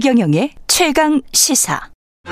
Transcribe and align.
최경영의 0.00 0.52
최강 0.66 1.20
시사. 1.30 1.78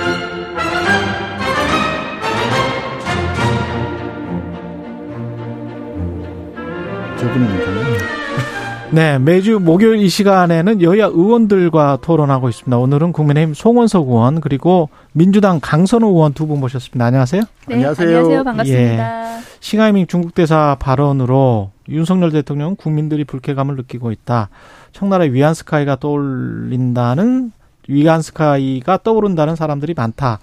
네, 8.91 9.19
매주 9.19 9.59
목요일 9.61 9.99
이 10.01 10.09
시간에는 10.09 10.81
여야 10.81 11.07
의원들과 11.07 11.99
토론하고 12.01 12.49
있습니다. 12.49 12.79
오늘은 12.79 13.13
국민의힘 13.13 13.53
송원석 13.53 14.09
의원 14.09 14.41
그리고 14.41 14.89
민주당 15.13 15.61
강선우 15.61 16.07
의원 16.09 16.33
두 16.33 16.47
분 16.47 16.59
모셨습니다. 16.61 17.05
안녕하세요. 17.05 17.43
네, 17.69 17.75
안녕하세요. 17.75 18.09
안녕하세요. 18.09 18.45
반갑습니다. 18.45 19.37
예, 19.37 19.41
싱하이밍 19.61 20.07
중국 20.07 20.35
대사 20.35 20.75
발언으로 20.81 21.71
윤석열 21.91 22.33
대통령 22.33 22.77
국민들이 22.77 23.25
불쾌감을 23.25 23.77
느끼고 23.77 24.11
있다. 24.11 24.49
청나라의 24.93 25.35
위안스카이가 25.35 25.97
떠올린다는 25.97 27.53
위안스카이가 27.89 28.99
떠오른다는 29.03 29.57
사람들이 29.57 29.95
많다. 29.95 30.39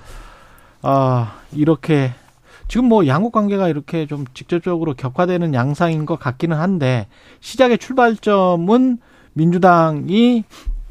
아, 0.81 1.39
이렇게 1.53 2.11
지금 2.67 2.85
뭐 2.85 3.07
양국 3.07 3.31
관계가 3.31 3.69
이렇게 3.69 4.07
좀 4.07 4.25
직접적으로 4.33 4.93
격화되는 4.95 5.53
양상인 5.53 6.05
것 6.05 6.19
같기는 6.19 6.57
한데 6.57 7.07
시작의 7.39 7.77
출발점은 7.77 8.97
민주당이 9.33 10.43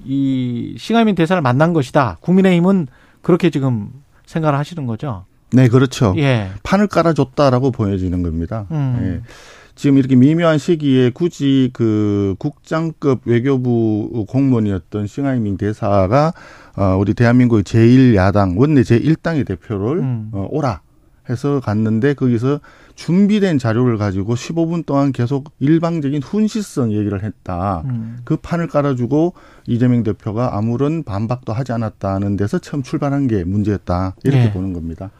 이 0.04 0.74
싱하민 0.78 1.14
대사를 1.14 1.40
만난 1.42 1.72
것이다. 1.72 2.18
국민의힘은 2.20 2.86
그렇게 3.22 3.50
지금 3.50 3.90
생각을 4.26 4.58
하시는 4.58 4.86
거죠. 4.86 5.24
네, 5.52 5.68
그렇죠. 5.68 6.14
예. 6.18 6.50
판을 6.62 6.88
깔아줬다라고 6.88 7.70
보여지는 7.70 8.22
겁니다. 8.22 8.66
음. 8.70 8.98
예. 9.02 9.28
지금 9.74 9.98
이렇게 9.98 10.14
미묘한 10.16 10.58
시기에 10.58 11.10
굳이 11.10 11.70
그 11.72 12.36
국장급 12.38 13.22
외교부 13.24 14.24
공무원이었던 14.28 15.06
싱하이밍 15.06 15.56
대사가 15.56 16.32
어 16.76 16.96
우리 16.98 17.14
대한민국의 17.14 17.64
제1야당 17.64 18.58
원내 18.58 18.82
제1당의 18.82 19.46
대표를 19.46 19.98
음. 19.98 20.30
어 20.32 20.46
오라 20.50 20.80
해서 21.28 21.60
갔는데 21.60 22.14
거기서 22.14 22.60
준비된 22.94 23.58
자료를 23.58 23.96
가지고 23.96 24.34
15분 24.34 24.86
동안 24.86 25.10
계속 25.10 25.50
일방적인 25.58 26.22
훈시성 26.22 26.92
얘기를 26.92 27.22
했다. 27.22 27.82
음. 27.86 28.18
그 28.24 28.36
판을 28.36 28.68
깔아주고 28.68 29.34
이재명 29.66 30.02
대표가 30.02 30.56
아무런 30.56 31.02
반박도 31.02 31.52
하지 31.52 31.72
않았다는 31.72 32.36
데서 32.36 32.58
처음 32.58 32.82
출발한 32.82 33.26
게 33.26 33.42
문제였다. 33.42 34.16
이렇게 34.22 34.44
네. 34.44 34.52
보는 34.52 34.72
겁니다. 34.72 35.10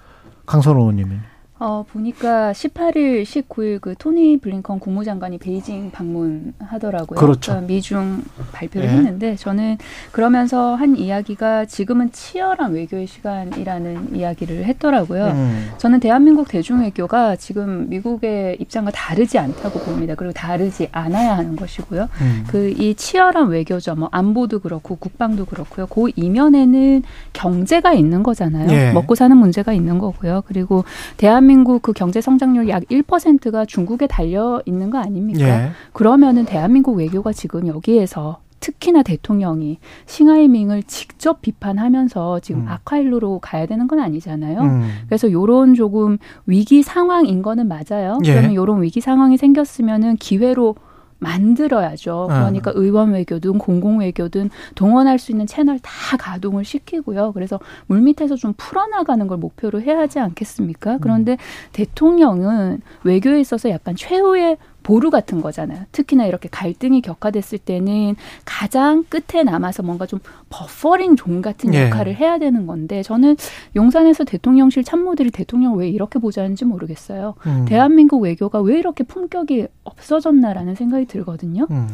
강선호 0.47 0.81
의원님이. 0.81 1.17
어, 1.57 1.85
보니까 1.89 2.51
18일, 2.51 3.23
19일 3.23 3.81
그 3.81 3.95
토니 3.97 4.39
블링컨 4.39 4.81
국무장관이 4.81 5.39
베이징 5.39 5.93
방문하더라고요. 5.93 7.17
그렇죠. 7.17 7.53
그러니까 7.53 7.73
미중 7.73 8.25
발표를 8.53 8.89
네. 8.89 8.95
했는데 8.95 9.37
저는 9.37 9.79
그러면서 10.11 10.75
한 10.75 10.97
이야기가 10.97 11.67
지금은 11.67 12.11
치열한 12.11 12.73
외교의 12.73 13.07
시간이라는 13.07 14.17
이야기를 14.17 14.65
했더라고요. 14.65 15.27
음. 15.27 15.71
저는 15.79 16.01
대한민국 16.01 16.49
대중외교가 16.49 17.37
지금 17.37 17.89
미국의 17.89 18.57
입장과 18.59 18.91
다르지 18.91 19.39
않다고 19.39 19.79
봅니다. 19.79 20.17
그리고 20.17 20.33
다르지 20.33 20.89
않아야 20.91 21.37
하는 21.37 21.55
것이고요. 21.55 22.09
음. 22.21 22.45
그이 22.49 22.95
치열한 22.97 23.47
외교죠. 23.49 23.95
뭐 23.95 24.09
안보도 24.11 24.59
그렇고 24.59 24.97
국방도 24.97 25.45
그렇고요. 25.45 25.87
그 25.87 26.11
이면에는 26.17 27.05
경제가 27.33 27.93
있는 27.93 28.25
거잖아요. 28.25 28.67
네. 28.67 28.93
먹고 28.93 29.15
사는 29.15 29.37
문제가 29.37 29.73
있는 29.73 29.99
거고요. 29.99 30.43
그리고 30.47 30.85
대한 31.17 31.44
대한민국 31.45 31.83
그 31.83 31.93
경제 31.93 32.23
성장률 32.23 32.71
약 32.71 32.85
1%가 32.85 33.67
중국에 33.67 34.07
달려 34.07 34.63
있는 34.65 34.89
거 34.89 34.97
아닙니까? 34.99 35.47
예. 35.47 35.71
그러면은 35.93 36.47
대한민국 36.47 36.97
외교가 36.97 37.33
지금 37.33 37.67
여기에서 37.67 38.39
특히나 38.61 39.03
대통령이 39.03 39.79
싱하이밍을 40.07 40.85
직접 40.85 41.43
비판하면서 41.43 42.41
지금 42.41 42.63
음. 42.63 42.69
악화일로로 42.69 43.41
가야 43.41 43.67
되는 43.67 43.87
건 43.87 44.01
아니잖아요. 44.01 44.61
음. 44.63 44.89
그래서 45.07 45.31
요런 45.31 45.75
조금 45.75 46.17
위기 46.47 46.83
상황인 46.83 47.43
거는 47.43 47.69
맞아요. 47.69 48.19
예. 48.25 48.33
그러면 48.33 48.55
요런 48.55 48.83
위기 48.83 49.03
상황이 49.03 49.37
생겼으면은 49.37 50.17
기회로 50.17 50.77
만들어야죠. 51.25 52.29
아. 52.31 52.41
그러니까 52.41 52.71
음. 52.73 52.83
의원 52.83 53.13
외교든 53.13 53.59
공공 53.59 54.01
외교든 54.01 54.51
동원할 54.75 55.19
수 55.19 55.33
있는 55.33 55.47
채널 55.47 55.79
다 55.81 56.17
가동을 56.19 56.65
시키고요. 56.65 57.33
그래서 57.33 57.59
물밑에서 57.87 58.37
좀 58.37 58.53
풀어나가는 58.57 59.27
걸 59.27 59.39
목표로 59.39 59.81
해야 59.81 59.99
하지 59.99 60.21
않겠습니까? 60.21 60.99
그런데 61.01 61.33
음. 61.33 61.37
대통령은 61.73 62.83
외교에 63.05 63.41
있어서 63.41 63.71
약간 63.71 63.97
최후의 63.97 64.59
보루 64.85 65.11
같은 65.11 65.41
거잖아요. 65.41 65.85
특히나 65.91 66.27
이렇게 66.27 66.49
갈등이 66.49 67.01
격화됐을 67.01 67.59
때는 67.59 68.15
가장 68.45 69.03
끝에 69.09 69.43
남아서 69.43 69.83
뭔가 69.83 70.07
좀 70.07 70.21
buffering 70.51 71.17
zone 71.17 71.43
같은 71.43 71.75
예. 71.75 71.87
역할을 71.87 72.13
예. 72.13 72.17
해야 72.17 72.39
되는 72.39 72.67
건데 72.67 73.03
저는 73.03 73.37
용산에서 73.75 74.23
대통령실 74.25 74.85
참모들이 74.85 75.31
대통령 75.31 75.75
왜 75.77 75.89
이렇게 75.89 76.21
보좌하는지 76.21 76.65
모르겠어요. 76.65 77.35
음. 77.47 77.65
대한민국 77.67 78.21
외교가 78.21 78.61
왜 78.61 78.79
이렇게 78.79 79.03
품격이 79.03 79.67
없어졌나라는 79.83 80.75
생각이 80.77 81.07
들거든요. 81.07 81.67
음. 81.71 81.89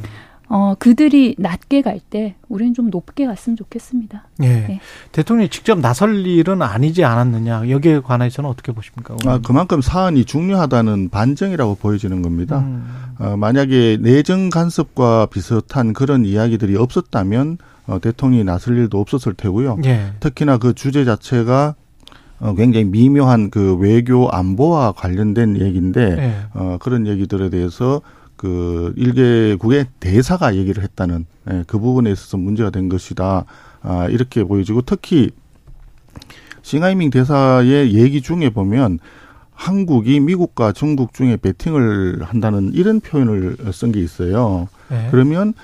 어, 0.52 0.74
그들이 0.78 1.36
낮게 1.38 1.80
갈 1.82 2.00
때 2.10 2.34
우리는 2.48 2.74
좀 2.74 2.90
높게 2.90 3.24
갔으면 3.24 3.56
좋겠습니다. 3.56 4.26
예. 4.42 4.46
네. 4.48 4.80
대통령이 5.12 5.48
직접 5.48 5.78
나설 5.78 6.26
일은 6.26 6.60
아니지 6.60 7.04
않았느냐. 7.04 7.70
여기에 7.70 8.00
관해서는 8.00 8.50
어떻게 8.50 8.72
보십니까? 8.72 9.14
아, 9.26 9.38
그만큼 9.38 9.80
사안이 9.80 10.24
중요하다는 10.24 11.10
반증이라고 11.10 11.76
보여지는 11.76 12.22
겁니다. 12.22 12.58
음. 12.60 12.84
어, 13.18 13.36
만약에 13.36 13.98
내정 14.00 14.50
간섭과 14.50 15.26
비슷한 15.26 15.92
그런 15.92 16.24
이야기들이 16.24 16.76
없었다면 16.76 17.58
어, 17.86 18.00
대통령이 18.00 18.42
나설 18.42 18.76
일도 18.78 18.98
없었을 18.98 19.34
테고요. 19.34 19.78
예. 19.84 20.14
특히나 20.18 20.58
그 20.58 20.74
주제 20.74 21.04
자체가 21.04 21.76
어, 22.40 22.54
굉장히 22.54 22.86
미묘한 22.86 23.50
그 23.50 23.76
외교 23.76 24.28
안보와 24.30 24.92
관련된 24.92 25.60
얘기인데 25.60 26.16
예. 26.18 26.34
어, 26.54 26.78
그런 26.80 27.06
얘기들에 27.06 27.50
대해서 27.50 28.00
그 28.40 28.94
일개국의 28.96 29.88
대사가 30.00 30.56
얘기를 30.56 30.82
했다는 30.82 31.26
예, 31.50 31.64
그 31.66 31.78
부분에 31.78 32.10
있어서 32.10 32.38
문제가 32.38 32.70
된 32.70 32.88
것이다. 32.88 33.44
아, 33.82 34.08
이렇게 34.08 34.44
보여지고 34.44 34.80
특히 34.80 35.30
싱하이밍 36.62 37.10
대사의 37.10 37.92
얘기 37.92 38.22
중에 38.22 38.48
보면 38.48 38.98
한국이 39.52 40.20
미국과 40.20 40.72
중국 40.72 41.12
중에 41.12 41.36
배팅을 41.36 42.22
한다는 42.22 42.72
이런 42.72 43.00
표현을 43.00 43.58
쓴 43.74 43.92
게 43.92 44.00
있어요. 44.00 44.68
네. 44.90 45.08
그러면 45.10 45.54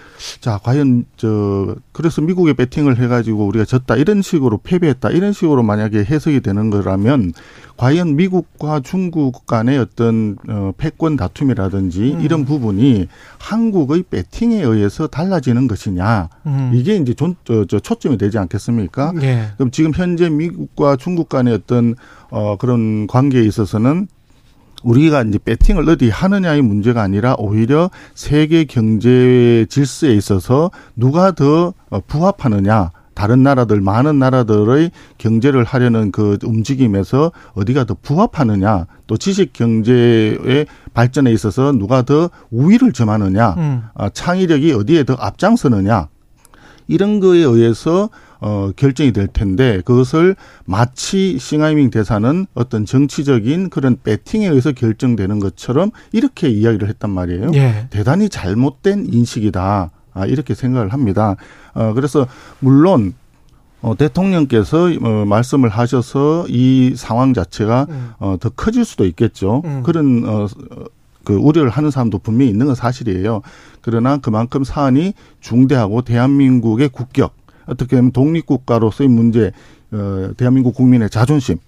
자 0.41 0.59
과연 0.63 1.05
저 1.17 1.75
그래서 1.93 2.23
미국에 2.23 2.53
배팅을 2.53 2.99
해가지고 2.99 3.47
우리가 3.47 3.65
졌다 3.65 3.97
이런 3.97 4.23
식으로 4.23 4.59
패배했다 4.59 5.11
이런 5.11 5.33
식으로 5.33 5.63
만약에 5.63 6.05
해석이 6.05 6.41
되는 6.41 6.71
거라면 6.71 7.33
과연 7.77 8.17
미국과 8.17 8.81
중국 8.81 9.47
간의 9.47 9.79
어떤 9.79 10.37
어 10.49 10.73
패권 10.79 11.17
다툼이라든지 11.17 12.15
음. 12.15 12.21
이런 12.21 12.45
부분이 12.45 13.09
한국의 13.39 14.05
배팅에 14.09 14.63
의해서 14.63 15.09
달라지는 15.09 15.67
것이냐 15.67 16.29
음. 16.47 16.71
이게 16.73 16.97
이제 16.97 17.13
전, 17.15 17.35
저, 17.45 17.65
저 17.67 17.79
초점이 17.79 18.17
되지 18.19 18.39
않겠습니까? 18.39 19.13
네. 19.17 19.49
그럼 19.57 19.71
지금 19.73 19.93
현재 19.95 20.31
미국과 20.31 20.97
중국 20.97 21.29
간의 21.29 21.53
어떤 21.53 21.97
어 22.31 22.57
그런 22.57 23.07
관계에 23.07 23.43
있어서는 23.43 24.09
우리가 24.87 25.23
이제 25.23 25.39
배팅을 25.39 25.89
어디 25.89 26.09
하느냐의 26.09 26.63
문제가 26.63 27.03
아니라 27.03 27.35
오히려 27.39 27.91
세계 28.15 28.65
경제 28.65 29.67
질서에 29.69 30.13
있어서 30.15 30.71
누가 30.95 31.33
더 31.33 31.75
어, 31.91 32.01
부합하느냐. 32.07 32.91
다른 33.15 33.43
나라들 33.43 33.81
많은 33.81 34.19
나라들의 34.19 34.91
경제를 35.17 35.65
하려는 35.65 36.13
그 36.13 36.37
움직임에서 36.45 37.33
어디가 37.55 37.85
더 37.85 37.97
부합하느냐 38.03 38.87
또 39.07 39.17
지식 39.17 39.55
경제의 39.55 40.67
발전에 40.93 41.33
있어서 41.33 41.73
누가 41.73 42.03
더 42.03 42.29
우위를 42.51 42.93
점하느냐 42.93 43.55
음. 43.57 43.83
아, 43.95 44.11
창의력이 44.11 44.71
어디에 44.75 45.05
더 45.05 45.15
앞장서느냐 45.15 46.09
이런 46.89 47.19
거에 47.21 47.39
의해서 47.39 48.11
어, 48.41 48.71
결정이 48.77 49.13
될 49.13 49.27
텐데 49.27 49.81
그것을 49.85 50.37
마치 50.65 51.39
싱하이밍 51.39 51.91
대사는 51.91 52.47
어떤 52.55 52.85
정치적인 52.85 53.71
그런 53.71 53.97
배팅에 54.03 54.47
의해서 54.49 54.73
결정되는 54.73 55.39
것처럼 55.39 55.91
이렇게 56.13 56.49
이야기를 56.49 56.89
했단 56.89 57.11
말이에요. 57.11 57.51
예. 57.55 57.87
대단히 57.91 58.29
잘못된 58.29 59.07
인식이다. 59.13 59.91
아, 60.15 60.27
이렇게 60.27 60.55
생각을 60.55 60.93
합니다. 60.93 61.37
어, 61.75 61.93
그래서 61.93 62.27
물론 62.61 63.15
어, 63.83 63.95
대통령께서 63.97 64.89
어, 65.03 65.25
말씀을 65.27 65.69
하셔서 65.69 66.47
이 66.49 66.95
상황 66.97 67.35
자체가 67.35 67.87
음. 67.89 68.11
어, 68.19 68.37
더 68.41 68.49
커질 68.49 68.85
수도 68.85 69.05
있겠죠. 69.05 69.63
음. 69.65 69.83
그런 69.83 70.25
어, 70.27 70.47
그 71.23 71.35
우려를 71.35 71.71
하는 71.71 71.91
사람도 71.91 72.21
분명히 72.21 72.51
있는 72.51 72.67
건 72.67 72.75
사실이에요. 72.75 73.43
그러나 73.83 74.17
그만큼 74.17 74.65
사안이 74.65 75.13
중대하고 75.41 76.03
대한민국의 76.03 76.89
국격 76.89 77.35
어떻게 77.67 77.97
보면 77.97 78.13
독립국가로서의 78.13 79.09
문제, 79.09 79.53
어, 79.93 80.31
대한민국 80.37 80.75
국민의 80.75 81.11
자존심 81.11 81.59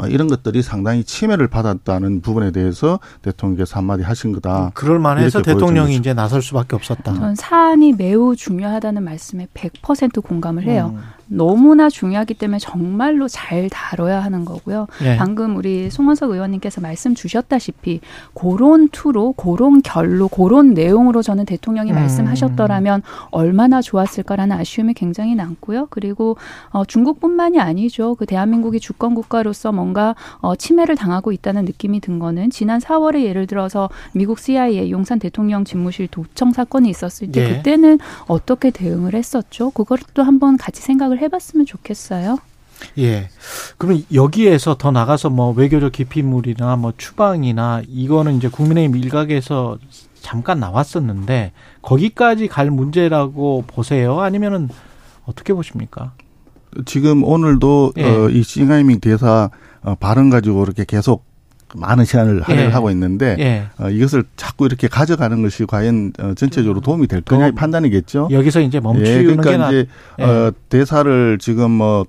어, 0.00 0.06
이런 0.06 0.28
것들이 0.28 0.62
상당히 0.62 1.04
침해를 1.04 1.48
받았다는 1.48 2.22
부분에 2.22 2.52
대해서 2.52 3.00
대통령께서 3.20 3.76
한마디 3.76 4.02
하신 4.02 4.32
거다. 4.32 4.66
음, 4.66 4.70
그럴 4.72 4.98
만해서 4.98 5.42
대통령이 5.42 5.94
이제 5.96 6.14
나설 6.14 6.40
수밖에 6.40 6.74
없었다. 6.74 7.12
전 7.12 7.34
사안이 7.34 7.92
매우 7.92 8.34
중요하다는 8.34 9.02
말씀에 9.02 9.48
100% 9.52 10.22
공감을 10.22 10.64
해요. 10.64 10.94
음. 10.94 11.02
너무나 11.32 11.88
중요하기 11.88 12.34
때문에 12.34 12.58
정말로 12.58 13.28
잘 13.28 13.70
다뤄야 13.70 14.20
하는 14.20 14.44
거고요. 14.44 14.88
예. 15.04 15.16
방금 15.16 15.56
우리 15.56 15.88
송원석 15.88 16.32
의원님께서 16.32 16.80
말씀 16.80 17.14
주셨다시피 17.14 18.00
고런 18.34 18.88
투로 18.88 19.32
고런 19.32 19.80
결로 19.80 20.26
고런 20.26 20.74
내용으로 20.74 21.22
저는 21.22 21.46
대통령이 21.46 21.92
음. 21.92 21.94
말씀하셨더라면 21.94 23.02
얼마나 23.30 23.80
좋았을까라는 23.80 24.56
아쉬움이 24.56 24.94
굉장히 24.94 25.36
남고요. 25.36 25.86
그리고 25.90 26.36
어, 26.70 26.84
중국뿐만이 26.84 27.60
아니죠. 27.60 28.16
그 28.16 28.26
대한민국이 28.26 28.80
주권 28.80 29.14
국가로서 29.14 29.70
뭔가 29.70 30.16
어, 30.40 30.56
침해를 30.56 30.96
당하고 30.96 31.30
있다는 31.30 31.64
느낌이 31.64 32.00
든 32.00 32.18
거는 32.18 32.50
지난 32.50 32.80
4월에 32.80 33.22
예를 33.22 33.46
들어서 33.46 33.88
미국 34.12 34.40
CIA 34.40 34.90
용산 34.90 35.20
대통령 35.20 35.64
집무실 35.64 36.08
도청 36.08 36.52
사건이 36.52 36.90
있었을 36.90 37.30
때 37.30 37.48
예. 37.48 37.56
그때는 37.56 38.00
어떻게 38.26 38.70
대응을 38.70 39.14
했었죠? 39.14 39.70
그것도 39.70 40.24
한번 40.24 40.56
같이 40.56 40.82
생각을 40.82 41.19
해봤으면 41.20 41.66
좋겠어요. 41.66 42.38
예. 42.98 43.28
그러면 43.78 44.04
여기에서 44.12 44.76
더 44.76 44.90
나가서 44.90 45.30
뭐 45.30 45.52
외교적 45.52 45.92
기피물이나 45.92 46.76
뭐 46.76 46.92
추방이나 46.96 47.82
이거는 47.86 48.36
이제 48.36 48.48
국민의힘 48.48 48.96
일각에서 48.96 49.78
잠깐 50.20 50.60
나왔었는데 50.60 51.52
거기까지 51.82 52.48
갈 52.48 52.70
문제라고 52.70 53.64
보세요? 53.66 54.20
아니면은 54.20 54.68
어떻게 55.24 55.52
보십니까? 55.52 56.12
지금 56.84 57.24
오늘도 57.24 57.94
예. 57.96 58.04
어, 58.04 58.28
이 58.28 58.42
싱하이밍 58.42 59.00
대사 59.00 59.50
어, 59.82 59.94
발언 59.98 60.30
가지고 60.30 60.62
이렇게 60.62 60.84
계속 60.84 61.24
많은 61.74 62.04
시간을 62.04 62.42
할애를 62.42 62.66
예. 62.66 62.68
하고 62.72 62.90
있는데 62.90 63.36
예. 63.38 63.64
어, 63.78 63.90
이것을 63.90 64.24
자꾸 64.36 64.66
이렇게 64.66 64.88
가져가는 64.88 65.40
것이 65.42 65.66
과연 65.66 66.12
어, 66.18 66.34
전체적으로 66.34 66.80
도움이 66.80 67.06
될 67.06 67.20
거냐의 67.20 67.52
판단이겠죠. 67.52 68.28
여기서 68.30 68.60
이제 68.60 68.80
멈추는 68.80 69.10
예, 69.10 69.22
그러니까 69.22 69.68
이제 69.68 69.86
예. 70.18 70.22
어, 70.22 70.52
대사를 70.68 71.38
지금 71.38 71.70
뭐 71.70 72.04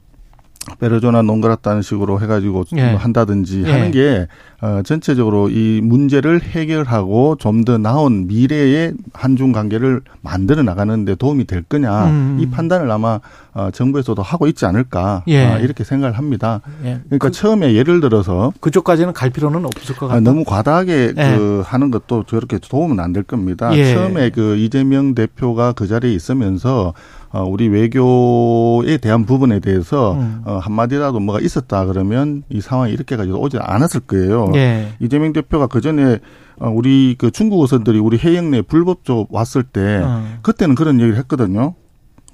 베르조나 0.80 1.24
농그라다는 1.24 1.82
식으로 1.82 2.22
해가지고 2.22 2.66
예. 2.78 2.82
한다든지 2.82 3.64
예. 3.66 3.72
하는 3.72 3.92
게 3.92 4.28
어, 4.62 4.82
전체적으로 4.84 5.50
이 5.50 5.82
문제를 5.84 6.42
해결하고 6.44 7.36
좀 7.40 7.62
더 7.66 7.78
나은 7.78 8.28
미래의 8.28 8.94
한중 9.14 9.52
관계를 9.52 10.02
만들어 10.22 10.64
나가는데 10.64 11.16
도움이 11.16 11.46
될 11.46 11.62
거냐 11.64 12.06
음. 12.08 12.38
이 12.40 12.50
판단을 12.50 12.90
아마 12.90 13.20
어, 13.54 13.70
정부에서도 13.72 14.22
하고 14.22 14.48
있지 14.48 14.66
않을까 14.66 15.24
예. 15.28 15.46
어, 15.46 15.60
이렇게 15.60 15.84
생각을 15.84 16.18
합니다. 16.18 16.62
예. 16.84 17.02
그러니까 17.08 17.28
그, 17.28 17.32
처음에 17.32 17.74
예를 17.74 18.00
들어서 18.02 18.54
그쪽까지는 18.62 19.14
갈 19.14 19.30
필요는 19.30 19.66
없을 19.66 19.96
것. 19.96 20.10
아, 20.12 20.20
너무 20.20 20.44
과다하게 20.46 21.14
예. 21.18 21.36
그 21.38 21.62
하는 21.66 21.92
것도 21.92 22.24
저렇게 22.28 22.58
도움은 22.60 23.00
안 23.00 23.12
될 23.14 23.24
겁니다. 23.24 23.76
예. 23.76 23.94
처음에 23.94 24.30
그 24.30 24.56
이재명 24.58 25.14
대표가 25.16 25.74
그 25.74 25.86
자리에 25.88 26.14
있으면서 26.14 26.94
어, 27.34 27.44
우리 27.44 27.68
외교에 27.68 28.98
대한 28.98 29.26
부분에 29.26 29.60
대해서 29.60 30.14
음. 30.14 30.42
어, 30.46 30.60
한마디라도 30.62 31.20
뭐가 31.20 31.40
있었다 31.42 31.86
그러면 31.86 32.44
이 32.50 32.62
상황이 32.62 32.92
이렇게까지 32.94 33.32
오지 33.32 33.58
않았을 33.60 34.02
거예요. 34.02 34.51
예. 34.56 34.94
이재명 35.00 35.34
대표가 35.34 35.68
그 35.68 35.82
전에 35.82 36.20
어, 36.60 36.70
우리 36.70 37.16
그 37.18 37.32
중국 37.32 37.62
어선들이 37.62 38.00
우리 38.00 38.18
해영 38.18 38.52
내 38.52 38.62
불법적 38.62 39.28
왔을 39.32 39.64
때 39.64 40.02
음. 40.04 40.40
그때는 40.42 40.76
그런 40.76 41.00
얘기를 41.00 41.18
했거든요. 41.18 41.76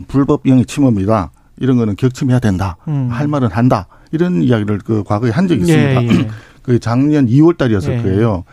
불법 0.07 0.47
영의 0.47 0.65
침범이다. 0.65 1.31
이런 1.59 1.77
거는 1.77 1.95
격침해야 1.95 2.39
된다. 2.39 2.77
음. 2.87 3.09
할 3.09 3.27
말은 3.27 3.49
한다. 3.49 3.87
이런 4.11 4.41
이야기를 4.43 4.79
그 4.79 5.03
과거에 5.03 5.31
한 5.31 5.47
적이 5.47 5.61
있습니다. 5.61 6.03
예, 6.03 6.07
예. 6.07 6.27
그 6.61 6.79
작년 6.79 7.27
2월 7.27 7.57
달이었을 7.57 7.99
예. 7.99 8.01
거예요. 8.01 8.43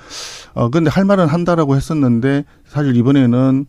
어, 0.55 0.71
근데 0.71 0.89
할 0.89 1.05
말은 1.05 1.27
한다라고 1.27 1.77
했었는데 1.77 2.45
사실 2.67 2.97
이번에는 2.97 3.67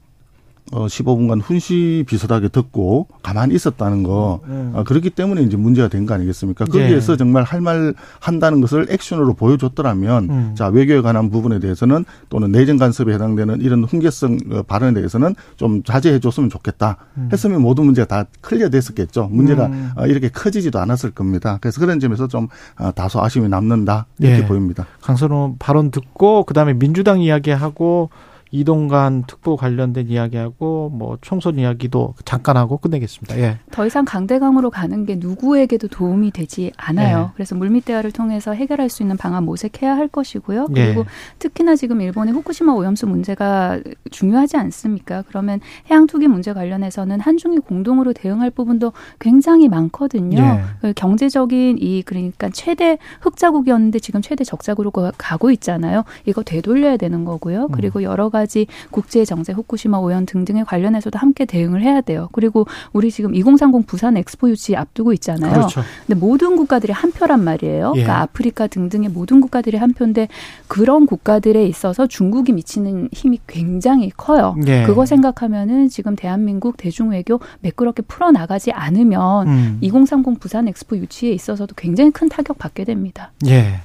어 0.71 0.87
15분간 0.87 1.41
훈시 1.43 2.03
비슷하게 2.07 2.47
듣고 2.47 3.07
가만히 3.21 3.53
있었다는 3.53 4.01
거 4.01 4.41
음. 4.47 4.71
어, 4.73 4.83
그렇기 4.83 5.11
때문에 5.11 5.43
이제 5.43 5.55
문제가 5.57 5.87
된 5.89 6.05
거 6.07 6.13
아니겠습니까? 6.15 6.65
거기에서 6.65 7.13
네. 7.13 7.17
정말 7.17 7.43
할 7.43 7.61
말 7.61 7.93
한다는 8.19 8.61
것을 8.61 8.87
액션으로 8.89 9.33
보여줬더라면 9.35 10.23
음. 10.29 10.55
자 10.55 10.67
외교에 10.67 11.01
관한 11.01 11.29
부분에 11.29 11.59
대해서는 11.59 12.03
또는 12.29 12.51
내정 12.51 12.77
간섭에 12.77 13.13
해당되는 13.13 13.61
이런 13.61 13.83
훈계성 13.83 14.37
어, 14.51 14.63
발언에 14.63 14.93
대해서는 14.95 15.35
좀 15.55 15.83
자제해 15.83 16.19
줬으면 16.19 16.49
좋겠다 16.49 16.97
음. 17.17 17.29
했으면 17.31 17.61
모든 17.61 17.85
문제가 17.85 18.07
다 18.07 18.29
클리어됐었겠죠. 18.41 19.29
문제가 19.31 19.67
음. 19.67 19.91
어, 19.97 20.07
이렇게 20.07 20.29
커지지도 20.29 20.79
않았을 20.79 21.11
겁니다. 21.11 21.57
그래서 21.61 21.79
그런 21.79 21.99
점에서 21.99 22.27
좀 22.27 22.47
어, 22.79 22.91
다소 22.91 23.21
아쉬움이 23.23 23.49
남는다 23.49 24.07
이렇게 24.19 24.39
네. 24.41 24.45
보입니다. 24.47 24.85
강선호 25.01 25.55
발언 25.59 25.91
듣고 25.91 26.43
그다음에 26.43 26.73
민주당 26.73 27.21
이야기하고 27.21 28.09
이동관 28.55 29.25
특보 29.27 29.57
관련된 29.57 30.07
이야기하고 30.07 30.89
뭐 30.93 31.17
총선 31.21 31.59
이야기도 31.59 32.13
잠깐 32.23 32.55
하고 32.55 32.77
끝내겠습니다. 32.77 33.37
예. 33.39 33.57
더 33.71 33.85
이상 33.85 34.05
강대강으로 34.05 34.69
가는 34.69 35.05
게 35.05 35.15
누구에게도 35.15 35.89
도움이 35.89 36.31
되지 36.31 36.71
않아요. 36.77 37.27
예. 37.29 37.33
그래서 37.35 37.55
물밑 37.55 37.85
대화를 37.85 38.11
통해서 38.11 38.53
해결할 38.53 38.89
수 38.89 39.03
있는 39.03 39.17
방안 39.17 39.43
모색해야 39.43 39.95
할 39.95 40.07
것이고요. 40.07 40.67
예. 40.75 40.85
그리고 40.85 41.01
예. 41.01 41.05
특히나 41.39 41.75
지금 41.75 41.99
일본의 41.99 42.33
후쿠시마 42.33 42.73
오염수 42.73 43.07
문제가 43.07 43.79
중요하지 44.11 44.55
않습니까? 44.57 45.23
그러면 45.27 45.59
해양 45.89 46.07
투기 46.07 46.27
문제 46.27 46.53
관련해서는 46.53 47.19
한중이 47.19 47.59
공동으로 47.59 48.13
대응할 48.13 48.51
부분도 48.51 48.93
굉장히 49.19 49.67
많거든요. 49.67 50.39
예. 50.39 50.61
그 50.81 50.93
경제적인 50.95 51.77
이 51.79 52.03
그러니까 52.03 52.49
최대 52.53 52.97
흑자국이었는데 53.21 53.99
지금 53.99 54.21
최대 54.21 54.43
적자국으로 54.45 54.91
가고 55.17 55.51
있잖아요. 55.51 56.05
이거 56.25 56.41
되돌려야 56.41 56.95
되는 56.97 57.25
거고요. 57.25 57.67
그리고 57.69 58.01
여러 58.01 58.29
가지 58.29 58.44
국제 58.91 59.25
정세, 59.25 59.53
후쿠시마 59.53 59.97
오염 59.97 60.25
등등에 60.25 60.63
관련해서도 60.63 61.19
함께 61.19 61.45
대응을 61.45 61.81
해야 61.81 62.01
돼요. 62.01 62.29
그리고 62.31 62.65
우리 62.93 63.11
지금 63.11 63.35
2030 63.35 63.85
부산 63.87 64.17
엑스포 64.17 64.49
유치 64.49 64.75
앞두고 64.75 65.13
있잖아요. 65.13 65.53
그렇죠. 65.53 65.81
근데 66.05 66.19
모든 66.19 66.55
국가들이 66.55 66.93
한 66.93 67.11
표란 67.11 67.43
말이에요. 67.43 67.93
예. 67.95 68.01
그러니까 68.01 68.21
아프리카 68.21 68.67
등등의 68.67 69.09
모든 69.09 69.41
국가들이 69.41 69.77
한 69.77 69.93
표인데 69.93 70.27
그런 70.67 71.05
국가들에 71.05 71.65
있어서 71.65 72.07
중국이 72.07 72.51
미치는 72.53 73.09
힘이 73.11 73.39
굉장히 73.47 74.11
커요. 74.15 74.55
예. 74.67 74.83
그거 74.83 75.05
생각하면은 75.05 75.89
지금 75.89 76.15
대한민국 76.15 76.77
대중외교 76.77 77.39
매끄럽게 77.61 78.03
풀어 78.03 78.31
나가지 78.31 78.71
않으면 78.71 79.47
음. 79.47 79.77
2030 79.81 80.39
부산 80.39 80.67
엑스포 80.67 80.97
유치에 80.97 81.31
있어서도 81.31 81.75
굉장히 81.75 82.11
큰 82.11 82.29
타격 82.29 82.57
받게 82.57 82.83
됩니다. 82.83 83.31
예. 83.47 83.79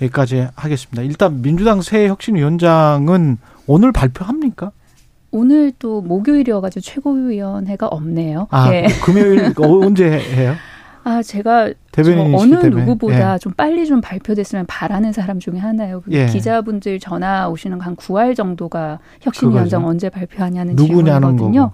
여기까지 0.00 0.48
하겠습니다. 0.54 1.02
일단 1.02 1.42
민주당 1.42 1.82
새 1.82 2.08
혁신위원장은 2.08 3.38
오늘 3.66 3.92
발표합니까? 3.92 4.72
오늘 5.30 5.72
또 5.78 6.02
목요일이어가지고 6.02 6.80
최고위원회가 6.80 7.86
없네요. 7.86 8.48
아, 8.50 8.72
예. 8.72 8.86
금요일 9.02 9.52
언제 9.56 10.10
해요? 10.10 10.54
아, 11.04 11.22
제가 11.22 11.70
어느 11.96 12.60
때문에. 12.60 12.84
누구보다 12.84 13.34
예. 13.34 13.38
좀 13.38 13.52
빨리 13.54 13.86
좀 13.86 14.00
발표됐으면 14.00 14.66
바라는 14.66 15.12
사람 15.12 15.40
중에 15.40 15.58
하나예요. 15.58 16.02
예. 16.10 16.26
기자분들 16.26 17.00
전화 17.00 17.48
오시는 17.48 17.80
한 17.80 17.96
9월 17.96 18.36
정도가 18.36 18.98
혁신위원장 19.22 19.86
언제 19.86 20.08
발표하냐는 20.08 20.76
질문이거든요. 20.76 21.72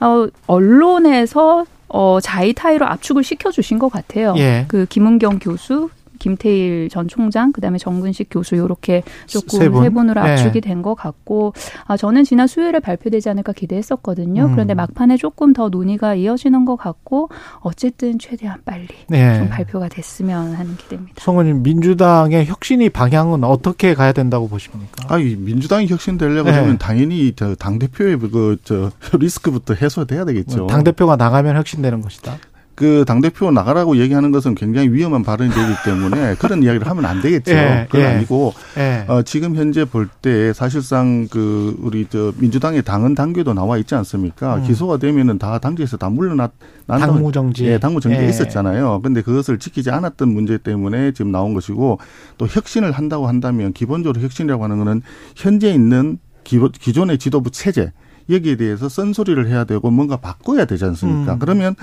어, 0.00 0.26
언론에서 0.46 1.66
어, 1.88 2.18
자의타의로 2.22 2.86
압축을 2.86 3.24
시켜주신 3.24 3.78
것 3.78 3.90
같아요. 3.90 4.34
예. 4.38 4.64
그 4.68 4.86
김은경 4.86 5.40
교수, 5.40 5.90
김태일 6.20 6.88
전 6.88 7.08
총장, 7.08 7.50
그다음에 7.50 7.78
정근식 7.78 8.28
교수 8.30 8.56
요렇게 8.56 9.02
조금 9.26 9.58
세, 9.58 9.68
분? 9.68 9.82
세 9.82 9.90
분으로 9.90 10.22
네. 10.22 10.30
압축이 10.30 10.60
된것 10.60 10.96
같고 10.96 11.54
아 11.86 11.96
저는 11.96 12.22
지난 12.22 12.46
수요일에 12.46 12.78
발표되지 12.78 13.28
않을까 13.30 13.52
기대했었거든요. 13.52 14.44
음. 14.44 14.52
그런데 14.52 14.74
막판에 14.74 15.16
조금 15.16 15.52
더 15.52 15.68
논의가 15.68 16.14
이어지는 16.14 16.64
것 16.64 16.76
같고 16.76 17.30
어쨌든 17.60 18.18
최대한 18.20 18.60
빨리 18.64 18.86
네. 19.08 19.38
좀 19.38 19.48
발표가 19.48 19.88
됐으면 19.88 20.54
하는 20.54 20.76
기대입니다. 20.76 21.14
성원님 21.18 21.62
민주당의 21.62 22.46
혁신이 22.46 22.90
방향은 22.90 23.42
어떻게 23.42 23.94
가야 23.94 24.12
된다고 24.12 24.48
보십니까? 24.48 25.06
아, 25.08 25.16
민주당이 25.18 25.88
혁신되려고 25.88 26.50
네. 26.50 26.56
하면 26.56 26.78
당연히 26.78 27.32
당 27.58 27.78
대표의 27.78 28.18
그저 28.18 28.90
리스크부터 29.18 29.74
해소돼야 29.74 30.24
되겠죠. 30.26 30.66
당 30.66 30.84
대표가 30.84 31.16
나가면 31.16 31.56
혁신되는 31.56 32.02
것이다. 32.02 32.36
그 32.80 33.04
당대표 33.06 33.50
나가라고 33.50 33.98
얘기하는 33.98 34.30
것은 34.30 34.54
굉장히 34.54 34.88
위험한 34.88 35.22
발언이 35.22 35.50
되기 35.50 35.74
때문에 35.84 36.36
그런 36.40 36.62
이야기를 36.62 36.88
하면 36.88 37.04
안 37.04 37.20
되겠죠. 37.20 37.52
예, 37.52 37.86
그건 37.90 38.00
예, 38.00 38.06
아니고 38.06 38.54
예. 38.78 39.04
어, 39.06 39.20
지금 39.20 39.54
현재 39.54 39.84
볼 39.84 40.08
때 40.22 40.54
사실상 40.54 41.28
그 41.30 41.76
우리 41.82 42.06
저 42.08 42.32
민주당의 42.38 42.82
당은 42.82 43.14
당규도 43.14 43.52
나와 43.52 43.76
있지 43.76 43.94
않습니까? 43.94 44.56
음. 44.56 44.66
기소가 44.66 44.96
되면은 44.96 45.38
다 45.38 45.58
당직에서 45.58 45.98
다 45.98 46.08
물러났 46.08 46.52
당무 46.86 47.30
정지. 47.32 47.66
예, 47.66 47.78
당무 47.78 48.00
정지가 48.00 48.24
예. 48.24 48.28
있었잖아요. 48.30 49.00
근데 49.02 49.20
그것을 49.20 49.58
지키지 49.58 49.90
않았던 49.90 50.32
문제 50.32 50.56
때문에 50.56 51.12
지금 51.12 51.32
나온 51.32 51.52
것이고 51.52 51.98
또 52.38 52.46
혁신을 52.46 52.92
한다고 52.92 53.28
한다면 53.28 53.74
기본적으로 53.74 54.22
혁신이라고 54.22 54.64
하는 54.64 54.78
거는 54.78 55.02
현재 55.36 55.70
있는 55.70 56.18
기존의 56.44 57.18
지도부 57.18 57.50
체제 57.50 57.92
여기에 58.30 58.56
대해서 58.56 58.88
쓴소리를 58.88 59.48
해야 59.48 59.64
되고 59.64 59.90
뭔가 59.90 60.16
바꿔야 60.16 60.64
되지 60.64 60.84
않습니까? 60.84 61.34
음. 61.34 61.38
그러면 61.38 61.74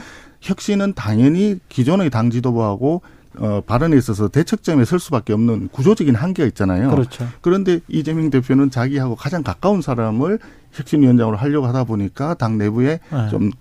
혁신은 0.41 0.93
당연히 0.93 1.59
기존의 1.69 2.09
당 2.09 2.29
지도부하고 2.29 3.01
어, 3.39 3.61
발언에 3.65 3.95
있어서 3.97 4.29
대척점에 4.29 4.85
설 4.85 4.99
수밖에 4.99 5.33
없는 5.33 5.69
구조적인 5.71 6.15
한계가 6.15 6.47
있잖아요. 6.47 6.89
그렇죠. 6.89 7.27
그런데 7.41 7.79
이재명 7.87 8.29
대표는 8.29 8.71
자기하고 8.71 9.15
가장 9.15 9.43
가까운 9.43 9.81
사람을 9.81 10.39
혁신위원장으로 10.71 11.37
하려고 11.37 11.67
하다 11.67 11.83
보니까 11.83 12.33
당 12.33 12.57
내부에 12.57 12.99
네. 13.11 13.29
좀 13.29 13.51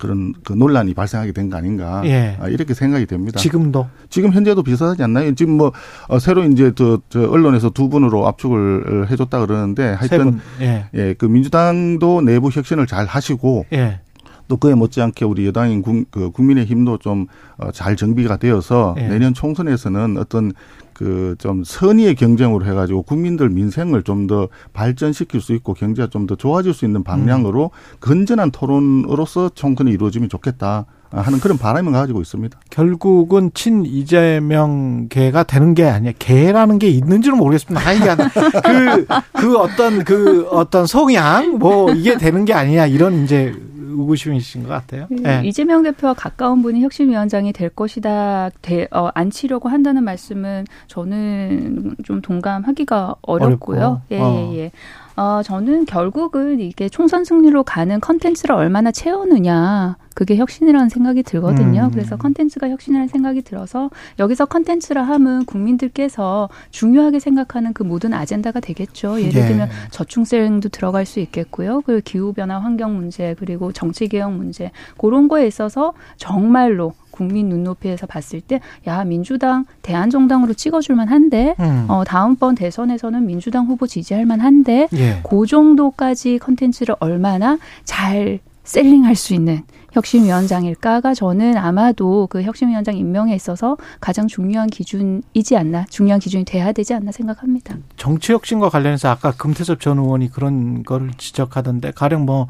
그런 0.00 0.32
그 0.44 0.52
논란이 0.54 0.94
발생하게 0.94 1.32
된 1.32 1.50
거 1.50 1.56
아닌가 1.56 2.02
예. 2.04 2.36
아, 2.40 2.48
이렇게 2.48 2.74
생각이 2.74 3.06
됩니다. 3.06 3.38
지금도 3.38 3.86
지금 4.08 4.32
현재도 4.32 4.62
비슷하지 4.62 5.02
않나요? 5.02 5.34
지금 5.34 5.56
뭐 5.56 5.72
어, 6.08 6.18
새로 6.18 6.44
이제 6.44 6.72
저, 6.74 7.00
저 7.08 7.28
언론에서 7.28 7.70
두 7.70 7.88
분으로 7.88 8.26
압축을 8.28 9.10
해줬다 9.10 9.44
그러는데 9.44 9.92
하여튼 9.92 10.40
예. 10.60 10.86
예, 10.94 11.14
그 11.14 11.26
민주당도 11.26 12.22
내부 12.22 12.48
혁신을 12.50 12.86
잘 12.86 13.06
하시고 13.06 13.66
예. 13.72 14.00
또 14.48 14.56
그에 14.56 14.74
못지않게 14.74 15.24
우리 15.24 15.46
여당인 15.46 15.80
국, 15.82 16.10
그 16.10 16.30
국민의힘도 16.30 16.98
좀잘 16.98 17.92
어, 17.92 17.96
정비가 17.96 18.36
되어서 18.36 18.96
예. 18.98 19.06
내년 19.06 19.32
총선에서는 19.32 20.16
어떤 20.18 20.52
그 21.00 21.30
좀 21.38 21.64
선의의 21.64 22.14
경쟁으로 22.14 22.64
해가지고 22.66 23.02
국민들 23.02 23.48
민생을 23.48 24.02
좀 24.02 24.26
더 24.26 24.48
발전시킬 24.74 25.40
수 25.40 25.54
있고 25.54 25.72
경제가 25.74 26.08
좀 26.10 26.26
더 26.26 26.36
좋아질 26.36 26.74
수 26.74 26.84
있는 26.84 27.02
방향으로 27.02 27.70
음. 27.72 27.96
건전한 28.00 28.50
토론으로서 28.50 29.48
총선이 29.54 29.90
이루어지면 29.92 30.28
좋겠다. 30.28 30.84
하는 31.12 31.40
그런 31.40 31.58
바람을 31.58 31.90
가지고 31.92 32.20
있습니다. 32.20 32.56
결국은 32.70 33.50
친 33.52 33.84
이재명 33.84 35.08
개가 35.08 35.42
되는 35.42 35.74
게 35.74 35.84
아니야. 35.86 36.12
개라는 36.18 36.78
게 36.78 36.88
있는지는 36.88 37.36
모르겠습니다. 37.38 37.84
하여간 37.84 38.18
그, 38.62 39.06
그 39.32 39.58
어떤 39.58 40.04
그 40.04 40.46
어떤 40.50 40.86
성향 40.86 41.58
뭐 41.58 41.90
이게 41.92 42.16
되는 42.16 42.44
게 42.44 42.52
아니냐 42.54 42.86
이런 42.86 43.24
이제 43.24 43.52
의구심이신 44.00 44.62
것 44.64 44.68
같아요. 44.68 45.06
네. 45.10 45.42
이재명 45.44 45.82
대표와 45.82 46.14
가까운 46.14 46.62
분이 46.62 46.82
혁신위원장이 46.82 47.52
될 47.52 47.68
것이다, 47.68 48.50
되, 48.62 48.86
어, 48.90 49.10
앉히려고 49.14 49.68
한다는 49.68 50.04
말씀은 50.04 50.64
저는 50.86 51.96
좀 52.04 52.20
동감하기가 52.20 53.16
어렵고요. 53.22 53.78
어렵고. 53.78 54.00
예, 54.10 54.20
어. 54.20 54.50
예, 54.52 54.58
예. 54.58 54.70
어, 55.16 55.42
저는 55.44 55.84
결국은 55.84 56.60
이게 56.60 56.88
총선 56.88 57.24
승리로 57.24 57.64
가는 57.64 58.00
컨텐츠를 58.00 58.54
얼마나 58.54 58.90
채우느냐. 58.90 59.96
그게 60.14 60.36
혁신이라는 60.36 60.88
생각이 60.88 61.22
들거든요. 61.22 61.84
음. 61.84 61.90
그래서 61.92 62.16
컨텐츠가 62.16 62.68
혁신이라는 62.68 63.08
생각이 63.08 63.42
들어서 63.42 63.90
여기서 64.18 64.46
컨텐츠라 64.46 65.02
함은 65.02 65.44
국민들께서 65.46 66.48
중요하게 66.70 67.20
생각하는 67.20 67.72
그 67.72 67.82
모든 67.82 68.12
아젠다가 68.12 68.60
되겠죠. 68.60 69.20
예를 69.20 69.40
예. 69.40 69.46
들면 69.46 69.68
저출생도 69.90 70.68
들어갈 70.70 71.06
수 71.06 71.20
있겠고요. 71.20 71.80
그리고 71.86 72.02
기후 72.04 72.32
변화 72.32 72.58
환경 72.58 72.96
문제 72.96 73.34
그리고 73.38 73.72
정치 73.72 74.08
개혁 74.08 74.32
문제 74.32 74.72
그런 74.98 75.28
거에 75.28 75.46
있어서 75.46 75.94
정말로 76.16 76.92
국민 77.20 77.48
눈높이에서 77.48 78.06
봤을 78.06 78.40
때 78.40 78.60
야 78.86 79.04
민주당 79.04 79.66
대한정당으로 79.82 80.54
찍어줄 80.54 80.96
만 80.96 81.08
한데 81.08 81.54
음. 81.60 81.84
어, 81.88 82.04
다음번 82.04 82.54
대선에서는 82.54 83.26
민주당 83.26 83.66
후보 83.66 83.86
지지할 83.86 84.24
만한데 84.24 84.88
예. 84.94 85.20
그 85.22 85.46
정도까지 85.46 86.38
컨텐츠를 86.38 86.94
얼마나 86.98 87.58
잘 87.84 88.38
셀링할 88.64 89.16
수 89.16 89.34
있는 89.34 89.62
혁신위원장일까가 89.92 91.14
저는 91.14 91.56
아마도 91.56 92.28
그 92.30 92.42
혁신위원장 92.42 92.96
임명에 92.96 93.34
있어서 93.34 93.76
가장 94.00 94.28
중요한 94.28 94.68
기준이지 94.68 95.56
않나, 95.56 95.84
중요한 95.90 96.20
기준이 96.20 96.44
돼야 96.44 96.70
되지 96.72 96.94
않나 96.94 97.10
생각합니다. 97.10 97.76
정치 97.96 98.32
혁신과 98.32 98.68
관련해서 98.68 99.08
아까 99.10 99.32
금태섭 99.32 99.80
전 99.80 99.98
의원이 99.98 100.30
그런 100.30 100.84
거를 100.84 101.10
지적하던데 101.18 101.90
가령 101.92 102.24
뭐 102.24 102.46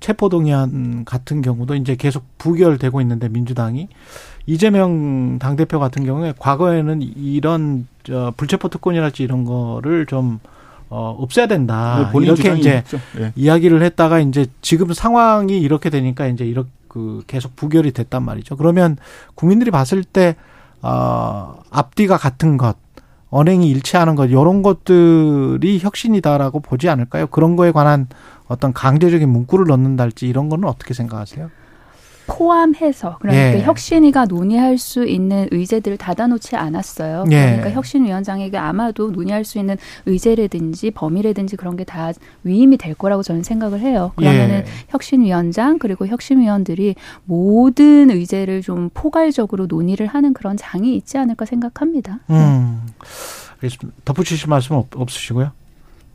체포동의안 0.00 1.04
같은 1.04 1.42
경우도 1.42 1.74
이제 1.74 1.96
계속 1.96 2.24
부결되고 2.38 3.00
있는데 3.00 3.28
민주당이 3.28 3.88
이재명 4.46 5.38
당대표 5.38 5.78
같은 5.78 6.04
경우에 6.04 6.32
과거에는 6.38 7.02
이런 7.02 7.86
저 8.04 8.32
불체포 8.36 8.68
특권이랄지 8.68 9.22
이런 9.22 9.44
거를 9.44 10.06
좀 10.06 10.40
어, 10.90 11.14
없애야 11.18 11.46
된다. 11.46 12.10
네, 12.12 12.24
이렇게 12.24 12.54
이제 12.56 12.82
네. 13.14 13.32
이야기를 13.36 13.82
했다가 13.82 14.20
이제 14.20 14.46
지금 14.62 14.92
상황이 14.92 15.58
이렇게 15.58 15.90
되니까 15.90 16.26
이제 16.26 16.46
이렇게 16.46 16.70
그 16.88 17.22
계속 17.26 17.54
부결이 17.54 17.92
됐단 17.92 18.22
말이죠. 18.24 18.56
그러면 18.56 18.96
국민들이 19.34 19.70
봤을 19.70 20.02
때 20.02 20.34
어, 20.82 21.60
앞뒤가 21.70 22.16
같은 22.16 22.56
것, 22.56 22.76
언행이 23.30 23.68
일치하는 23.68 24.14
것 24.14 24.26
이런 24.26 24.62
것들이 24.62 25.78
혁신이다라고 25.80 26.60
보지 26.60 26.88
않을까요? 26.88 27.26
그런 27.26 27.56
거에 27.56 27.72
관한 27.72 28.08
어떤 28.48 28.72
강제적인 28.72 29.28
문구를 29.28 29.66
넣는달지 29.68 30.26
이런 30.26 30.48
거는 30.48 30.66
어떻게 30.68 30.94
생각하세요? 30.94 31.50
포함해서 32.30 33.16
그러니까 33.20 33.58
예. 33.58 33.62
혁신위가 33.62 34.26
논의할 34.26 34.76
수 34.76 35.06
있는 35.06 35.48
의제들을 35.50 35.96
닫아놓지 35.96 36.56
않았어요. 36.56 37.24
예. 37.30 37.56
그러니까 37.56 37.70
혁신위원장에게 37.70 38.58
아마도 38.58 39.10
논의할 39.10 39.46
수 39.46 39.58
있는 39.58 39.76
의제라든지 40.04 40.90
범위라든지 40.90 41.56
그런 41.56 41.76
게 41.76 41.84
다 41.84 42.12
위임이 42.44 42.76
될 42.76 42.92
거라고 42.92 43.22
저는 43.22 43.42
생각을 43.44 43.80
해요. 43.80 44.12
그러면은 44.16 44.56
예. 44.56 44.64
혁신위원장 44.90 45.78
그리고 45.78 46.06
혁신위원들이 46.06 46.96
모든 47.24 48.10
의제를 48.10 48.60
좀 48.60 48.90
포괄적으로 48.92 49.64
논의를 49.64 50.06
하는 50.06 50.34
그런 50.34 50.58
장이 50.58 50.94
있지 50.96 51.16
않을까 51.16 51.46
생각합니다. 51.46 52.18
음. 52.28 52.82
덧붙이실 54.04 54.50
말씀 54.50 54.76
없, 54.76 54.88
없으시고요? 54.94 55.52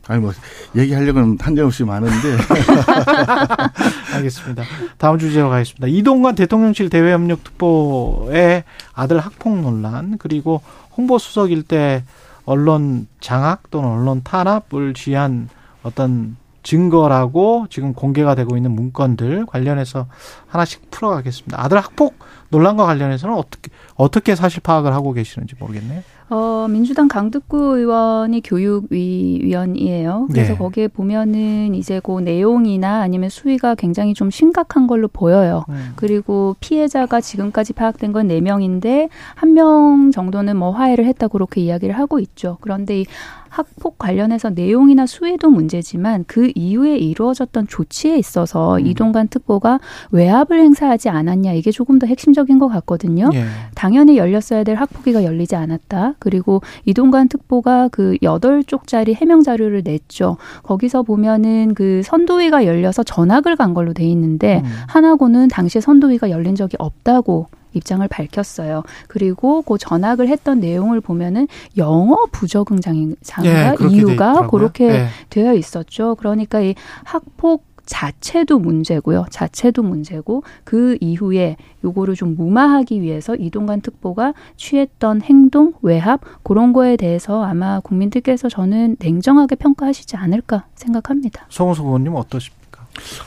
아니 0.06 0.20
뭐 0.20 0.32
얘기하려고는 0.76 1.38
한정없이 1.40 1.84
많은데 1.84 2.36
알겠습니다. 4.14 4.62
다음 4.98 5.18
주제로 5.18 5.48
가겠습니다. 5.48 5.86
이동관 5.86 6.34
대통령실 6.34 6.90
대외협력특보의 6.90 8.64
아들 8.92 9.18
학폭 9.18 9.60
논란 9.60 10.18
그리고 10.18 10.60
홍보 10.96 11.18
수석일 11.18 11.62
때 11.62 12.04
언론 12.44 13.06
장악 13.20 13.70
또는 13.70 13.88
언론 13.88 14.22
탄압을 14.22 14.94
지한 14.94 15.48
어떤 15.82 16.36
증거라고 16.62 17.66
지금 17.70 17.92
공개가 17.92 18.34
되고 18.34 18.56
있는 18.56 18.72
문건들 18.72 19.46
관련해서 19.46 20.06
하나씩 20.46 20.90
풀어가겠습니다. 20.90 21.62
아들 21.62 21.78
학폭 21.78 22.18
논란과 22.48 22.86
관련해서는 22.86 23.36
어떻게 23.36 23.70
어떻게 23.96 24.34
사실 24.34 24.60
파악을 24.60 24.92
하고 24.92 25.12
계시는지 25.12 25.54
모르겠네요. 25.58 26.02
어, 26.34 26.66
민주당 26.68 27.06
강득구 27.06 27.78
의원이 27.78 28.40
교육위원이에요. 28.42 30.26
그래서 30.32 30.54
네. 30.54 30.58
거기에 30.58 30.88
보면은 30.88 31.76
이제 31.76 32.00
그 32.02 32.18
내용이나 32.18 33.02
아니면 33.02 33.28
수위가 33.28 33.76
굉장히 33.76 34.14
좀 34.14 34.30
심각한 34.30 34.88
걸로 34.88 35.06
보여요. 35.06 35.64
음. 35.68 35.92
그리고 35.94 36.56
피해자가 36.58 37.20
지금까지 37.20 37.72
파악된 37.74 38.10
건 38.10 38.26
네명인데한 38.26 39.54
명 39.54 40.10
정도는 40.10 40.56
뭐 40.56 40.72
화해를 40.72 41.06
했다고 41.06 41.34
그렇게 41.34 41.60
이야기를 41.60 41.96
하고 41.96 42.18
있죠. 42.18 42.58
그런데 42.60 43.02
이 43.02 43.06
학폭 43.54 43.98
관련해서 43.98 44.50
내용이나 44.50 45.06
수위도 45.06 45.48
문제지만 45.48 46.24
그 46.26 46.50
이후에 46.56 46.96
이루어졌던 46.96 47.68
조치에 47.68 48.18
있어서 48.18 48.78
음. 48.78 48.86
이동관 48.86 49.28
특보가 49.28 49.78
외압을 50.10 50.58
행사하지 50.58 51.08
않았냐 51.08 51.52
이게 51.52 51.70
조금 51.70 52.00
더 52.00 52.06
핵심적인 52.08 52.58
것 52.58 52.66
같거든요. 52.66 53.30
예. 53.32 53.44
당연히 53.76 54.16
열렸어야 54.16 54.64
될 54.64 54.74
학폭위가 54.74 55.22
열리지 55.22 55.54
않았다. 55.54 56.14
그리고 56.24 56.62
이동관 56.86 57.28
특보가 57.28 57.88
그 57.88 58.16
여덟 58.22 58.64
쪽짜리 58.64 59.14
해명 59.14 59.42
자료를 59.42 59.82
냈죠. 59.84 60.38
거기서 60.62 61.02
보면은 61.02 61.74
그 61.74 62.00
선도위가 62.02 62.64
열려서 62.64 63.02
전학을 63.02 63.56
간 63.56 63.74
걸로 63.74 63.92
돼 63.92 64.04
있는데 64.06 64.62
음. 64.64 64.70
하나고는 64.88 65.48
당시에 65.48 65.82
선도위가 65.82 66.30
열린 66.30 66.54
적이 66.54 66.76
없다고 66.78 67.48
입장을 67.74 68.06
밝혔어요. 68.08 68.84
그리고 69.08 69.62
그 69.62 69.76
전학을 69.78 70.28
했던 70.28 70.60
내용을 70.60 71.00
보면은 71.00 71.46
영어 71.76 72.16
부적응장인가 72.32 73.42
네, 73.42 73.74
이유가 73.90 74.46
그렇게 74.46 74.88
네. 74.88 75.06
되어 75.28 75.54
있었죠. 75.54 76.14
그러니까 76.14 76.60
이 76.60 76.74
학폭 77.04 77.73
자체도 77.86 78.58
문제고요. 78.58 79.26
자체도 79.30 79.82
문제고 79.82 80.42
그 80.64 80.96
이후에 81.00 81.56
요거를 81.84 82.14
좀 82.14 82.34
무마하기 82.36 83.02
위해서 83.02 83.34
이동관 83.36 83.80
특보가 83.80 84.34
취했던 84.56 85.22
행동, 85.22 85.74
외압 85.82 86.20
그런 86.42 86.72
거에 86.72 86.96
대해서 86.96 87.44
아마 87.44 87.80
국민들께서 87.80 88.48
저는 88.48 88.96
냉정하게 88.98 89.56
평가하시지 89.56 90.16
않을까 90.16 90.66
생각합니다. 90.74 91.46
송호석 91.48 91.86
의원님 91.86 92.14
어떠십니까? 92.14 92.64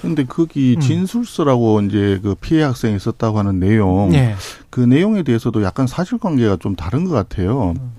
근데 0.02 0.24
거기 0.24 0.76
음. 0.76 0.80
진술서라고 0.80 1.80
음. 1.80 1.88
이제 1.88 2.20
그 2.24 2.36
피해 2.36 2.64
학생이 2.64 3.00
썼다고 3.00 3.40
하는 3.40 3.60
내용, 3.60 4.10
네. 4.12 4.36
그 4.70 4.80
내용에 4.80 5.24
대해서도 5.24 5.64
약간 5.64 5.88
사실관계가 5.88 6.58
좀 6.58 6.76
다른 6.76 7.04
것 7.04 7.12
같아요. 7.12 7.74
음. 7.78 7.92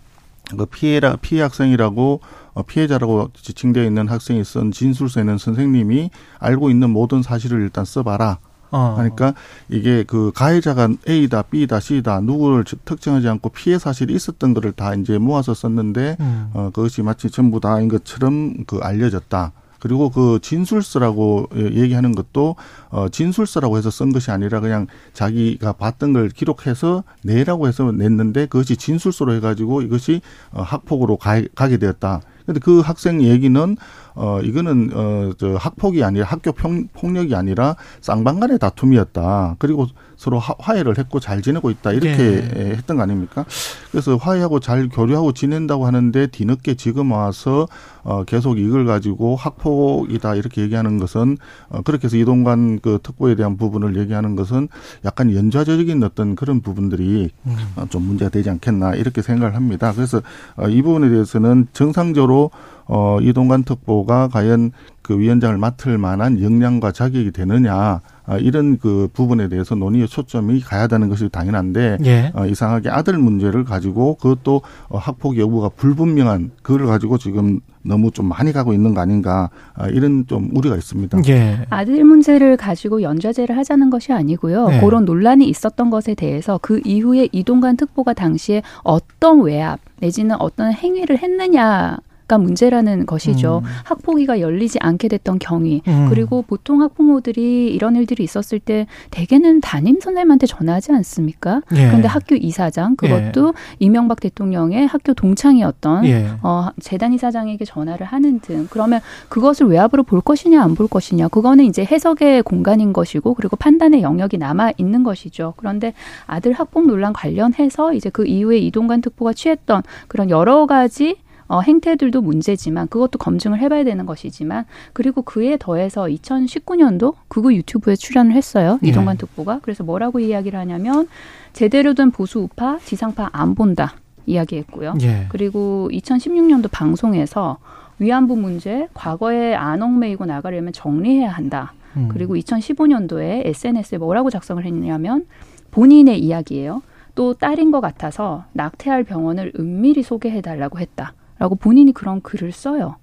그 0.57 0.65
피해라 0.65 1.17
피해 1.21 1.43
학생이라고 1.43 2.21
어, 2.23 2.48
피해자라고 2.67 3.31
지칭되어 3.35 3.85
있는 3.85 4.09
학생이 4.09 4.45
쓴 4.45 4.71
진술서에는 4.71 5.39
선생님이 5.39 6.11
알고 6.39 6.71
있는 6.71 6.91
모든 6.91 7.23
사실을 7.23 7.61
일단 7.63 7.85
써봐라. 7.85 8.39
어. 8.71 8.95
그러니까 8.97 9.35
이게 9.69 10.05
그 10.07 10.31
가해자가 10.35 10.89
A다, 11.09 11.43
B다, 11.43 11.81
C다 11.81 12.21
누구를 12.21 12.65
특정하지 12.85 13.29
않고 13.29 13.51
피해 13.51 13.79
사실이 13.79 14.15
있었던 14.15 14.55
거를 14.55 14.73
다 14.73 14.95
이제 14.95 15.19
모아서 15.19 15.55
썼는데 15.55 16.17
음. 16.21 16.51
어, 16.53 16.71
그것이 16.73 17.03
마치 17.03 17.31
전부 17.31 17.61
다인 17.61 17.89
것처럼 17.89 18.65
그 18.67 18.79
알려졌다. 18.83 19.53
그리고 19.79 20.11
그 20.11 20.41
진술서라고 20.43 21.51
얘기하는 21.55 22.15
것도 22.15 22.57
어 22.91 23.09
진술서라고 23.09 23.79
해서 23.79 23.91
쓴 23.91 24.13
것이 24.13 24.31
아니라 24.33 24.59
그냥 24.59 24.89
자기가 25.13 25.75
봤던 25.75 26.13
걸 26.13 26.31
기록해서 26.31 27.05
내라고 27.23 27.69
해서 27.69 27.93
냈는데 27.93 28.47
그것이 28.47 28.77
진술서로 28.77 29.35
해가지고 29.35 29.83
이것이 29.83 30.21
어 30.51 30.63
학폭으로 30.63 31.17
가, 31.17 31.41
가게 31.55 31.77
되었다. 31.77 32.23
근데 32.49 32.61
그 32.61 32.81
학생 32.81 33.23
얘기는 33.23 33.77
어 34.21 34.41
이거는 34.43 34.91
어저 34.93 35.55
학폭이 35.55 36.03
아니라 36.03 36.27
학교 36.27 36.51
폭력이 36.53 37.37
아니라 37.37 37.77
쌍방간의 38.01 38.59
다툼이었다. 38.59 39.55
그리고 39.61 39.87
서로 40.17 40.41
화 40.41 40.75
해를 40.75 40.99
했고 40.99 41.21
잘 41.21 41.41
지내고 41.41 41.71
있다 41.71 41.93
이렇게 41.93 42.17
네. 42.17 42.75
했던 42.77 42.97
거 42.97 43.05
아닙니까? 43.05 43.45
그래서 43.93 44.17
화해하고 44.17 44.59
잘 44.59 44.89
교류하고 44.89 45.33
지낸다고 45.33 45.87
하는데 45.87 46.27
뒤늦게 46.27 46.75
지금 46.75 47.13
와서 47.13 47.69
어 48.03 48.25
계속 48.25 48.59
이걸 48.59 48.85
가지고 48.85 49.37
학폭이다 49.37 50.35
이렇게 50.35 50.63
얘기하는 50.63 50.99
것은 50.99 51.39
어 51.69 51.83
그렇게 51.83 52.07
해서 52.07 52.17
이동관 52.17 52.81
그 52.81 52.99
특보에 53.01 53.37
대한 53.37 53.57
부분을 53.57 53.97
얘기하는 53.97 54.35
것은 54.35 54.69
약간 55.05 55.33
연좌적인 55.33 56.03
어떤 56.03 56.35
그런 56.35 56.61
부분들이 56.61 57.31
음. 57.47 57.57
어, 57.77 57.87
좀 57.89 58.03
문제가 58.03 58.31
되지 58.31 58.51
않겠나 58.51 58.95
이렇게 58.95 59.23
생각을 59.23 59.55
합니다. 59.55 59.93
그래서 59.95 60.21
어, 60.57 60.69
이 60.69 60.83
부분에 60.83 61.09
대해서는 61.09 61.69
정상적으로 61.73 62.51
어 62.89 63.19
이동관 63.21 63.65
특보가 63.65 64.29
과연 64.29 64.73
그 65.03 65.19
위원장을 65.19 65.57
맡을 65.57 65.97
만한 65.97 66.43
역량과 66.43 66.93
자격이 66.93 67.31
되느냐 67.33 68.03
아, 68.27 68.37
이런 68.37 68.77
그 68.77 69.09
부분에 69.15 69.49
대해서 69.49 69.75
논의의 69.75 70.07
초점이 70.07 70.61
가야 70.61 70.87
되는 70.87 71.09
것이 71.09 71.31
당연한데 71.31 71.97
예. 72.05 72.31
어, 72.35 72.45
이상하게 72.45 72.91
아들 72.91 73.17
문제를 73.17 73.65
가지고 73.65 74.17
그것도 74.17 74.61
어, 74.91 74.99
학폭 74.99 75.39
여부가 75.39 75.71
불분명한 75.71 76.51
그걸 76.61 76.87
가지고 76.87 77.17
지금 77.17 77.61
너무 77.83 78.11
좀 78.11 78.27
많이 78.27 78.53
가고 78.53 78.75
있는 78.75 78.93
거 78.93 79.01
아닌가 79.01 79.49
아, 79.73 79.89
이런 79.89 80.27
좀 80.27 80.51
우려가 80.53 80.77
있습니다. 80.77 81.23
예. 81.29 81.65
아들 81.71 82.05
문제를 82.05 82.59
가지고 82.59 83.01
연좌제를 83.01 83.57
하자는 83.57 83.89
것이 83.89 84.13
아니고요. 84.13 84.69
예. 84.73 84.81
그런 84.81 85.07
논란이 85.07 85.49
있었던 85.49 85.89
것에 85.89 86.15
대해서 86.15 86.61
그 86.61 86.83
이후에 86.85 87.31
이동관 87.33 87.79
특보가 87.79 88.13
당시에 88.13 88.61
어떤 88.83 89.41
외압 89.41 89.81
내지는 90.01 90.37
어떤 90.39 90.71
행위를 90.75 91.17
했느냐 91.17 91.97
가 92.29 92.39
문제라는 92.39 93.07
것이죠. 93.07 93.63
음. 93.65 93.71
학폭위가 93.85 94.41
열리지 94.41 94.79
않게 94.81 95.09
됐던 95.09 95.39
경위 95.39 95.83
음. 95.89 96.07
그리고 96.11 96.43
보통 96.43 96.83
학부모들이 96.83 97.69
이런 97.69 97.97
일들이 97.97 98.23
있었을 98.23 98.59
때 98.61 98.87
대개는 99.11 99.61
담임 99.61 99.99
선생님한테 100.01 100.47
전화하지 100.47 100.93
않습니까? 100.93 101.63
예. 101.73 101.87
그런데 101.87 102.07
학교 102.09 102.35
이사장 102.35 102.97
그것도 102.97 103.49
예. 103.49 103.53
이명박 103.79 104.21
대통령의 104.21 104.87
학교 104.87 105.15
동창이었던 105.15 106.05
예. 106.05 106.29
어, 106.43 106.69
재단 106.81 107.13
이사장에게 107.15 107.65
전화를 107.65 108.07
하는 108.07 108.41
등 108.41 108.69
그러면 108.71 109.01
그것을 109.29 109.67
외압으로 109.67 110.03
볼 110.03 110.21
것이냐 110.21 110.63
안 110.63 110.75
볼 110.79 110.87
것이냐 110.87 111.27
그거는 111.29 111.65
이제 111.65 111.85
해석의 111.85 112.43
공간인 112.45 112.93
것이고 112.93 113.35
그리고 113.35 113.57
판단의 113.57 114.03
영역이 114.03 114.39
남아 114.39 114.73
있는 114.77 115.03
것이죠. 115.03 115.55
그런데 115.57 115.93
아들 116.27 116.53
학폭 116.53 116.87
논란 116.87 117.13
관련해서 117.13 117.95
이제 117.95 118.11
그 118.11 118.27
이후에 118.27 118.59
이동관 118.59 119.01
특보가 119.01 119.33
취했던 119.33 119.83
그런 120.07 120.31
여러 120.31 120.67
가지 120.67 121.17
어, 121.49 121.61
행태들도 121.61 122.21
문제지만 122.21 122.89
그것도 122.89 123.19
검증을 123.19 123.59
해봐야 123.59 123.85
되는 123.85 124.07
것이지만 124.07 124.65
그리고 124.93 125.23
그에 125.23 125.57
더해서 125.59 126.05
2019년도 126.05 127.15
그거 127.29 127.53
유튜브에 127.53 127.97
출연을 127.97 128.33
했어요 128.33 128.79
예. 128.85 128.89
이동관 128.89 129.17
특보가 129.17 129.61
그래서 129.63 129.83
뭐라고 129.83 130.21
이야기를 130.21 130.59
하냐면 130.59 131.09
제대로 131.53 131.95
된 131.95 132.11
보수 132.11 132.41
우파 132.41 132.79
지상파 132.79 133.31
안 133.33 133.55
본다 133.55 133.95
이야기했고요. 134.29 134.95
예. 135.03 135.27
그리고 135.31 135.89
2016년도 135.93 136.71
방송에서 136.71 137.59
위안부 137.99 138.37
문제 138.37 138.89
과거에 138.95 139.55
안 139.55 139.83
얽매이고 139.83 140.27
나가려면 140.27 140.73
정리해야 140.73 141.31
한다. 141.31 141.73
음. 141.97 142.09
그리고 142.09 142.37
2015년도에 142.37 143.47
SNS에 143.47 143.99
뭐라고 143.99 144.31
작성을 144.31 144.65
했냐면 144.65 145.27
본인의 145.71 146.21
이야기예요. 146.21 146.83
또 147.15 147.35
딸인 147.35 147.73
것 147.73 147.81
같아서 147.81 148.45
낙태할 148.53 149.03
병원을 149.05 149.53
은밀히 149.59 150.03
소개해달라고 150.03 150.79
했다. 150.79 151.15
라고 151.39 151.55
본인이 151.55 151.93
그런 151.93 152.21
글을 152.21 152.53
써요. 152.53 152.97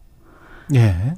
예. 0.74 1.13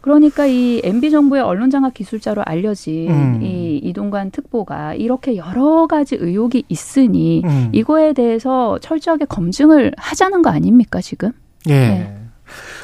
그러니까 0.00 0.46
이 0.46 0.80
MB 0.82 1.10
정부의 1.10 1.42
언론장악 1.42 1.92
기술자로 1.94 2.42
알려진 2.46 3.10
음. 3.10 3.42
이 3.42 3.78
이동관 3.82 4.30
특보가 4.30 4.94
이렇게 4.94 5.36
여러 5.36 5.86
가지 5.86 6.16
의혹이 6.18 6.64
있으니 6.68 7.42
음. 7.44 7.68
이거에 7.72 8.14
대해서 8.14 8.78
철저하게 8.78 9.26
검증을 9.26 9.92
하자는 9.98 10.42
거 10.42 10.50
아닙니까 10.50 11.00
지금? 11.02 11.32
예. 11.68 11.72
네. 11.72 12.16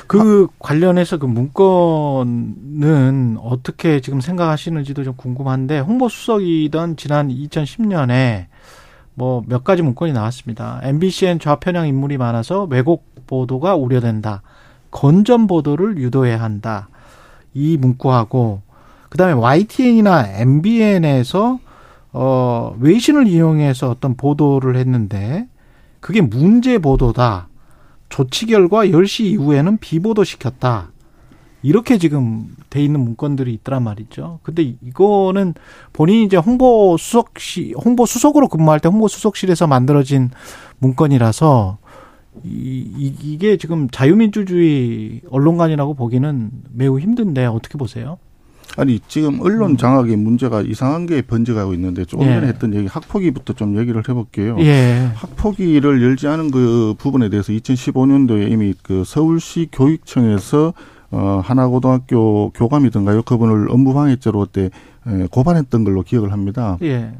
그 0.06 0.46
아. 0.50 0.54
관련해서 0.58 1.18
그 1.18 1.26
문건은 1.26 3.38
어떻게 3.40 4.00
지금 4.00 4.20
생각하시는지도 4.20 5.04
좀 5.04 5.14
궁금한데 5.16 5.80
홍보 5.80 6.08
수석이던 6.08 6.96
지난 6.96 7.28
2010년에 7.28 8.46
뭐 9.14 9.42
몇 9.46 9.64
가지 9.64 9.82
문건이 9.82 10.12
나왔습니다. 10.12 10.80
MBC엔 10.82 11.40
좌편향 11.40 11.88
인물이 11.88 12.18
많아서 12.18 12.64
왜곡 12.64 13.15
보도가 13.26 13.76
우려된다. 13.76 14.42
건전 14.90 15.46
보도를 15.46 15.98
유도해야 15.98 16.40
한다. 16.40 16.88
이 17.54 17.76
문구하고 17.76 18.62
그다음에 19.08 19.32
YTN이나 19.34 20.40
MBN에서 20.40 21.58
어 22.12 22.76
외신을 22.80 23.26
이용해서 23.26 23.90
어떤 23.90 24.16
보도를 24.16 24.76
했는데 24.76 25.48
그게 26.00 26.20
문제 26.20 26.78
보도다. 26.78 27.48
조치 28.08 28.46
결과 28.46 28.86
10시 28.86 29.24
이후에는 29.24 29.78
비보도 29.78 30.24
시켰다. 30.24 30.90
이렇게 31.62 31.98
지금 31.98 32.54
돼 32.70 32.84
있는 32.84 33.00
문건들이 33.00 33.52
있더란 33.54 33.82
말이죠. 33.82 34.38
근데 34.44 34.62
이거는 34.62 35.54
본인이 35.92 36.24
이제 36.24 36.36
홍보 36.36 36.96
수석시 36.96 37.74
홍보 37.82 38.06
수석으로 38.06 38.48
근무할 38.48 38.78
때 38.78 38.88
홍보 38.88 39.08
수석실에서 39.08 39.66
만들어진 39.66 40.30
문건이라서 40.78 41.78
이, 42.44 43.14
이 43.22 43.38
게 43.38 43.56
지금 43.56 43.88
자유민주주의 43.90 45.20
언론관이라고 45.30 45.94
보기는 45.94 46.50
매우 46.72 46.98
힘든데 46.98 47.46
어떻게 47.46 47.76
보세요? 47.78 48.18
아니 48.76 49.00
지금 49.08 49.40
언론 49.40 49.72
음. 49.72 49.76
장악의 49.76 50.16
문제가 50.16 50.60
이상한 50.60 51.06
게 51.06 51.22
번져가고 51.22 51.72
있는데 51.74 52.04
조금 52.04 52.26
전에 52.26 52.42
예. 52.42 52.48
했던 52.48 52.74
얘기 52.74 52.86
학폭위부터 52.86 53.54
좀 53.54 53.78
얘기를 53.78 54.02
해볼게요. 54.06 54.56
예. 54.60 55.10
학폭위를 55.14 56.02
열지 56.02 56.26
않은 56.26 56.50
그 56.50 56.94
부분에 56.98 57.28
대해서 57.30 57.52
2015년도에 57.52 58.50
이미 58.50 58.74
그 58.82 59.04
서울시 59.06 59.68
교육청에서 59.72 60.74
어 61.12 61.40
하나고등학교 61.44 62.50
교감이든가요 62.50 63.22
그분을 63.22 63.70
업무방해죄로 63.70 64.40
그때 64.46 64.70
고발했던 65.30 65.84
걸로 65.84 66.02
기억을 66.02 66.32
합니다. 66.32 66.76
예. 66.82 67.12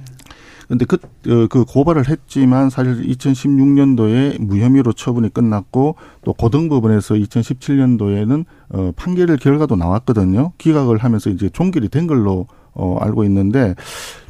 근데 0.68 0.85
그, 0.85 0.96
어, 1.29 1.46
그 1.48 1.64
고발을 1.64 2.09
했지만 2.09 2.70
사실 2.70 3.02
2016년도에 3.07 4.40
무혐의로 4.40 4.92
처분이 4.92 5.33
끝났고 5.33 5.96
또 6.24 6.33
고등법원에서 6.33 7.14
2017년도에는 7.14 8.44
어, 8.70 8.92
판결 8.96 9.37
결과도 9.37 9.76
나왔거든요. 9.76 10.52
기각을 10.59 10.98
하면서 10.98 11.31
이제 11.31 11.48
종결이 11.48 11.88
된 11.88 12.07
걸로 12.07 12.46
어, 12.72 12.98
알고 13.00 13.24
있는데 13.24 13.74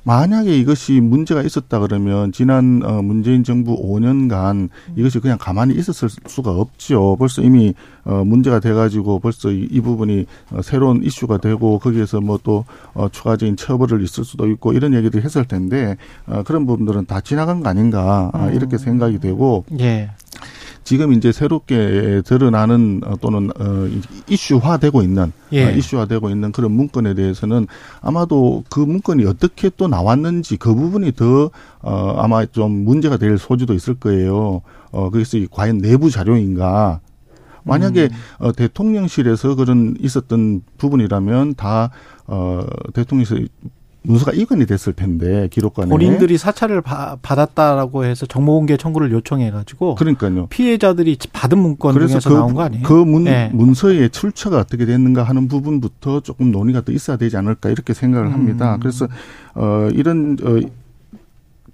만약에 0.07 0.57
이것이 0.57 1.01
문제가 1.01 1.42
있었다 1.42 1.81
그러면 1.81 2.31
지난 2.31 2.81
어, 2.85 3.03
문재인 3.03 3.42
정부 3.42 3.77
5년간 3.77 4.71
이것이 4.95 5.19
그냥 5.19 5.37
가만히 5.37 5.75
있었을 5.75 6.09
수가 6.27 6.53
없죠. 6.53 7.16
벌써 7.19 7.42
이미 7.42 7.75
어, 8.05 8.23
문제가 8.25 8.61
돼 8.61 8.73
가지고 8.73 9.19
벌써 9.19 9.51
이, 9.51 9.69
이 9.69 9.81
부분이 9.81 10.27
어, 10.53 10.62
새로운 10.62 11.03
이슈가 11.03 11.38
되고 11.38 11.79
거기에서 11.81 12.21
뭐 12.21 12.38
또 12.47 12.64
어, 12.95 13.09
추가적인 13.09 13.57
처벌을 13.57 14.05
있을 14.05 14.25
수도 14.25 14.47
있고 14.49 14.73
이런 14.73 14.95
얘기를 14.95 15.25
했을 15.25 15.45
텐데 15.45 15.97
어, 16.27 16.45
그런 16.45 16.64
부분들은 16.64 17.07
다 17.07 17.21
지나간 17.21 17.61
거 17.61 17.69
아닌가 17.69 18.31
아, 18.33 18.51
이렇게 18.51 18.79
생각이 18.79 19.19
되고. 19.19 19.64
예. 19.81 20.11
지금 20.87 21.12
이제 21.12 21.33
새롭게 21.33 22.22
드러나는 22.25 23.01
어, 23.05 23.16
또는 23.20 23.51
어 23.59 23.88
이슈화되고 24.29 25.03
있는 25.03 25.33
예. 25.51 25.64
어, 25.64 25.70
이슈화되고 25.72 26.31
있는 26.31 26.53
그런 26.53 26.70
문건에 26.70 27.14
대해서는 27.14 27.66
아마도 28.01 28.62
그 28.70 28.79
문건이 28.79 29.25
어떻게 29.27 29.68
또 29.77 29.88
나왔는지 29.88 30.57
그 30.57 30.72
부분이 30.72 31.12
더 31.16 31.51
어, 31.83 32.14
아마 32.18 32.46
좀 32.46 32.85
문제가 32.85 33.16
될 33.16 33.37
소지도 33.37 33.75
있을 33.75 33.94
거예요. 33.96 34.62
어, 34.92 35.11
그래서 35.11 35.38
과연 35.51 35.79
내부 35.79 36.09
자료인가 36.09 37.01
만약에 37.64 38.05
음. 38.05 38.46
어, 38.46 38.53
대통령실에서 38.53 39.57
그런 39.57 39.96
있었던 39.99 40.62
부분이라면 40.79 41.57
다 41.57 41.90
어, 42.29 42.64
대통령실 42.94 43.49
문서가 44.07 44.33
이관이 44.33 44.66
됐을 44.66 44.92
텐데 44.92 45.49
기록관에 45.51 45.88
본인들이 45.88 46.38
사찰을 46.38 46.81
바, 46.81 47.16
받았다라고 47.21 48.05
해서 48.05 48.27
정보공개 48.27 48.77
청구를 48.77 49.11
요청해가지고 49.12 49.97
그러니까요 49.97 50.47
피해자들이 50.47 51.19
받은 51.33 51.59
문건 51.59 51.95
중에서 52.07 52.31
그, 52.31 52.35
나온 52.35 52.55
거 52.55 52.62
아니에요? 52.62 52.85
그 52.85 52.92
문, 52.92 53.25
네. 53.25 53.51
문서의 53.53 54.11
출처가 54.11 54.59
어떻게 54.59 54.87
됐는가 54.87 55.25
하는 55.25 55.49
부분부터 55.49 56.21
조금 56.21 56.53
논의가 56.53 56.83
더 56.83 56.92
있어야 56.92 57.16
되지 57.16 57.37
않을까 57.37 57.71
이렇게 57.71 57.92
생각을 57.95 58.33
합니다. 58.33 58.77
음. 58.77 58.81
그래서 58.81 59.09
어 59.55 59.88
이런 59.92 60.37
어 60.42 60.61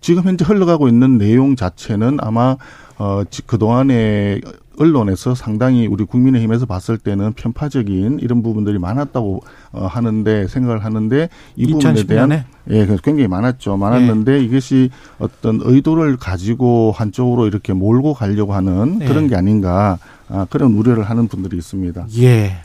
지금 0.01 0.25
현재 0.25 0.45
흘러가고 0.45 0.89
있는 0.89 1.19
내용 1.19 1.55
자체는 1.55 2.19
아마 2.21 2.57
어, 3.03 3.25
그동안에 3.47 4.41
언론에서 4.79 5.35
상당히 5.35 5.89
우리 5.89 6.05
국민의힘에서 6.05 6.67
봤을 6.67 6.99
때는 6.99 7.33
편파적인 7.33 8.21
이런 8.21 8.45
부분들이 8.45 8.79
많았다고 8.79 9.43
어, 9.73 9.87
하는데 9.87 10.47
생각을 10.47 10.85
하는데 10.85 11.29
이 11.57 11.67
부분에 11.67 12.05
대한 12.05 12.45
예 12.71 12.87
굉장히 13.03 13.27
많았죠 13.27 13.77
많았는데 13.77 14.35
예. 14.35 14.45
이것이 14.45 14.91
어떤 15.19 15.61
의도를 15.63 16.17
가지고 16.17 16.93
한쪽으로 16.97 17.49
이렇게 17.49 17.73
몰고 17.73 18.15
가려고 18.15 18.55
하는 18.55 19.01
예. 19.03 19.07
그런 19.07 19.27
게 19.27 19.35
아닌가 19.35 19.99
아, 20.29 20.47
그런 20.49 20.73
우려를 20.75 21.03
하는 21.03 21.27
분들이 21.27 21.57
있습니다. 21.59 22.07
예. 22.19 22.63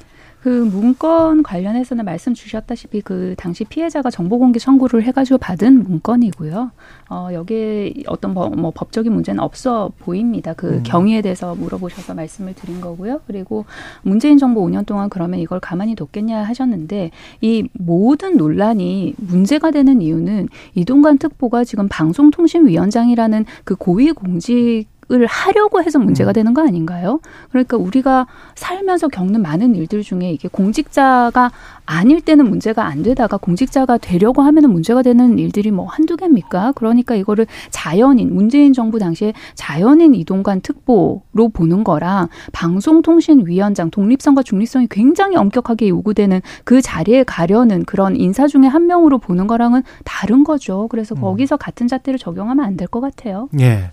그 0.48 0.64
문건 0.64 1.44
관련해서는 1.44 2.06
말씀 2.06 2.34
주셨다시피 2.34 3.02
그 3.02 3.36
당시 3.38 3.66
피해자가 3.66 4.10
정보 4.10 4.40
공개 4.40 4.60
청구를 4.60 5.04
해가지고 5.04 5.40
받은 5.40 5.84
문건이고요. 5.84 6.72
어, 7.10 7.30
여기에 7.34 7.96
어떤 8.08 8.34
뭐, 8.34 8.48
뭐 8.48 8.72
법적인 8.74 9.12
문제는 9.12 9.44
없어 9.44 9.92
보입니다. 10.00 10.54
그 10.54 10.76
음. 10.76 10.84
경위에 10.84 11.22
대해서 11.22 11.54
물어보셔서 11.54 12.14
말씀을 12.14 12.54
드린 12.56 12.80
거고요. 12.80 13.20
그리고 13.28 13.66
문재인 14.04 14.38
정부 14.38 14.62
5년 14.62 14.86
동안 14.86 15.10
그러면 15.10 15.42
이걸 15.42 15.60
가만히 15.60 15.96
뒀겠냐 15.96 16.44
하셨는데 16.44 17.12
이 17.42 17.68
모든 17.74 18.38
논란이 18.38 19.16
문제가 19.18 19.72
되는 19.72 20.02
이유는 20.02 20.48
이동관 20.76 21.18
특보가 21.18 21.66
지금 21.66 21.90
방송통신위원장이라는 21.90 23.44
그 23.66 23.76
고위 23.76 24.14
공직 24.14 24.86
을 25.10 25.26
하려고 25.26 25.82
해서 25.82 26.00
문제가 26.00 26.32
음. 26.32 26.34
되는 26.34 26.54
거 26.54 26.62
아닌가요? 26.68 27.22
그러니까 27.50 27.78
우리가 27.78 28.28
살면서 28.56 29.08
겪는 29.08 29.42
많은 29.42 29.74
일들 29.74 30.04
중에 30.04 30.32
이게 30.32 30.50
공직자가 30.50 31.50
아닐 31.86 32.20
때는 32.20 32.50
문제가 32.50 32.86
안 32.86 33.04
되다가 33.04 33.38
공직자가 33.38 33.98
되려고 34.00 34.42
하면은 34.42 34.70
문제가 34.72 35.02
되는 35.04 35.40
일들이 35.40 35.72
뭐 35.72 35.86
한두 35.86 36.18
개입니까? 36.18 36.74
그러니까 36.74 37.16
이거를 37.16 37.48
자연인 37.70 38.36
문재인 38.36 38.74
정부 38.74 39.00
당시에 39.00 39.32
자연인 39.56 40.14
이동관 40.14 40.60
특보로 40.60 41.50
보는 41.54 41.86
거랑 41.86 42.28
방송통신위원장 42.52 43.90
독립성과 43.92 44.44
중립성이 44.44 44.88
굉장히 44.90 45.38
엄격하게 45.38 45.88
요구되는 45.90 46.42
그 46.66 46.82
자리에 46.82 47.24
가려는 47.24 47.86
그런 47.86 48.18
인사 48.18 48.48
중에 48.48 48.64
한 48.68 48.88
명으로 48.88 49.20
보는 49.20 49.48
거랑은 49.48 49.84
다른 50.04 50.44
거죠. 50.44 50.88
그래서 50.90 51.16
음. 51.16 51.22
거기서 51.22 51.56
같은 51.58 51.88
잣대를 51.88 52.20
적용하면 52.20 52.66
안 52.66 52.76
될 52.76 52.88
것 52.88 53.00
같아요. 53.02 53.48
예. 53.60 53.90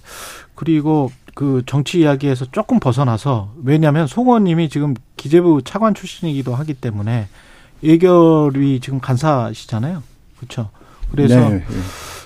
그리고 0.55 1.11
그 1.35 1.63
정치 1.67 2.01
이야기에서 2.01 2.47
조금 2.53 2.79
벗어나서 2.79 3.53
왜냐하면 3.63 4.07
송원님이 4.07 4.69
지금 4.69 4.95
기재부 5.17 5.63
차관 5.65 5.95
출신이기도 5.95 6.55
하기 6.55 6.75
때문에 6.75 7.27
예결위 7.83 8.81
지금 8.81 9.01
간사시잖아요. 9.01 10.03
그렇죠. 10.37 10.71
그래서 11.11 11.37
네, 11.49 11.59
네. 11.59 11.65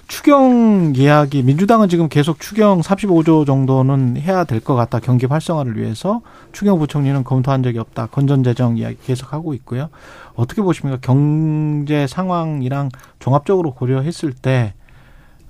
추경 0.09 0.95
이야기 0.97 1.43
민주당은 1.43 1.89
지금 1.91 2.09
계속 2.09 2.41
추경 2.41 2.81
35조 2.81 3.47
정도는 3.47 4.17
해야 4.17 4.45
될 4.45 4.61
것 4.61 4.75
같다. 4.75 5.01
경기 5.01 5.27
활성화를 5.27 5.77
위해서 5.77 6.23
추경 6.53 6.79
부총리는 6.79 7.25
검토한 7.25 7.63
적이 7.63 7.79
없다. 7.81 8.07
건전 8.07 8.43
재정 8.43 8.79
이야기 8.79 8.97
계속 9.05 9.33
하고 9.33 9.53
있고요. 9.55 9.89
어떻게 10.35 10.63
보십니까? 10.63 10.99
경제 11.03 12.07
상황이랑 12.07 12.91
종합적으로 13.19 13.73
고려했을 13.75 14.33
때 14.33 14.73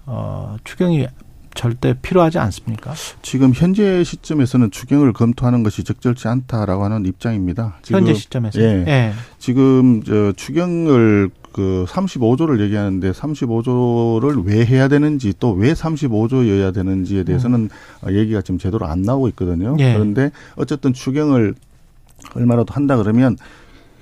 어, 0.07 0.57
추경이 0.65 1.07
절대 1.59 1.93
필요하지 2.01 2.39
않습니까? 2.39 2.95
지금 3.21 3.53
현재 3.53 4.05
시점에서는 4.05 4.71
추경을 4.71 5.13
검토하는 5.13 5.65
것이 5.65 5.83
적절치 5.83 6.29
않다라고 6.29 6.85
하는 6.85 7.05
입장입니다. 7.05 7.79
지금, 7.83 7.99
현재 7.99 8.15
시점에서. 8.15 8.61
예. 8.61 8.85
예. 8.87 9.13
지금 9.41 10.01
저 10.05 10.31
추경을 10.37 11.31
그 11.51 11.85
35조를 11.89 12.61
얘기하는데 12.61 13.11
35조를 13.11 14.45
왜 14.47 14.65
해야 14.65 14.87
되는지 14.87 15.35
또 15.41 15.51
왜 15.51 15.73
35조여야 15.73 16.73
되는지에 16.73 17.25
대해서는 17.25 17.69
음. 18.05 18.15
얘기가 18.15 18.41
지금 18.43 18.59
제대로 18.59 18.87
안 18.87 19.03
나오고 19.03 19.27
있거든요. 19.31 19.75
예. 19.81 19.95
그런데 19.95 20.31
어쨌든 20.55 20.93
추경을 20.93 21.57
얼마라도 22.37 22.73
한다 22.73 22.97
그러면 22.97 23.37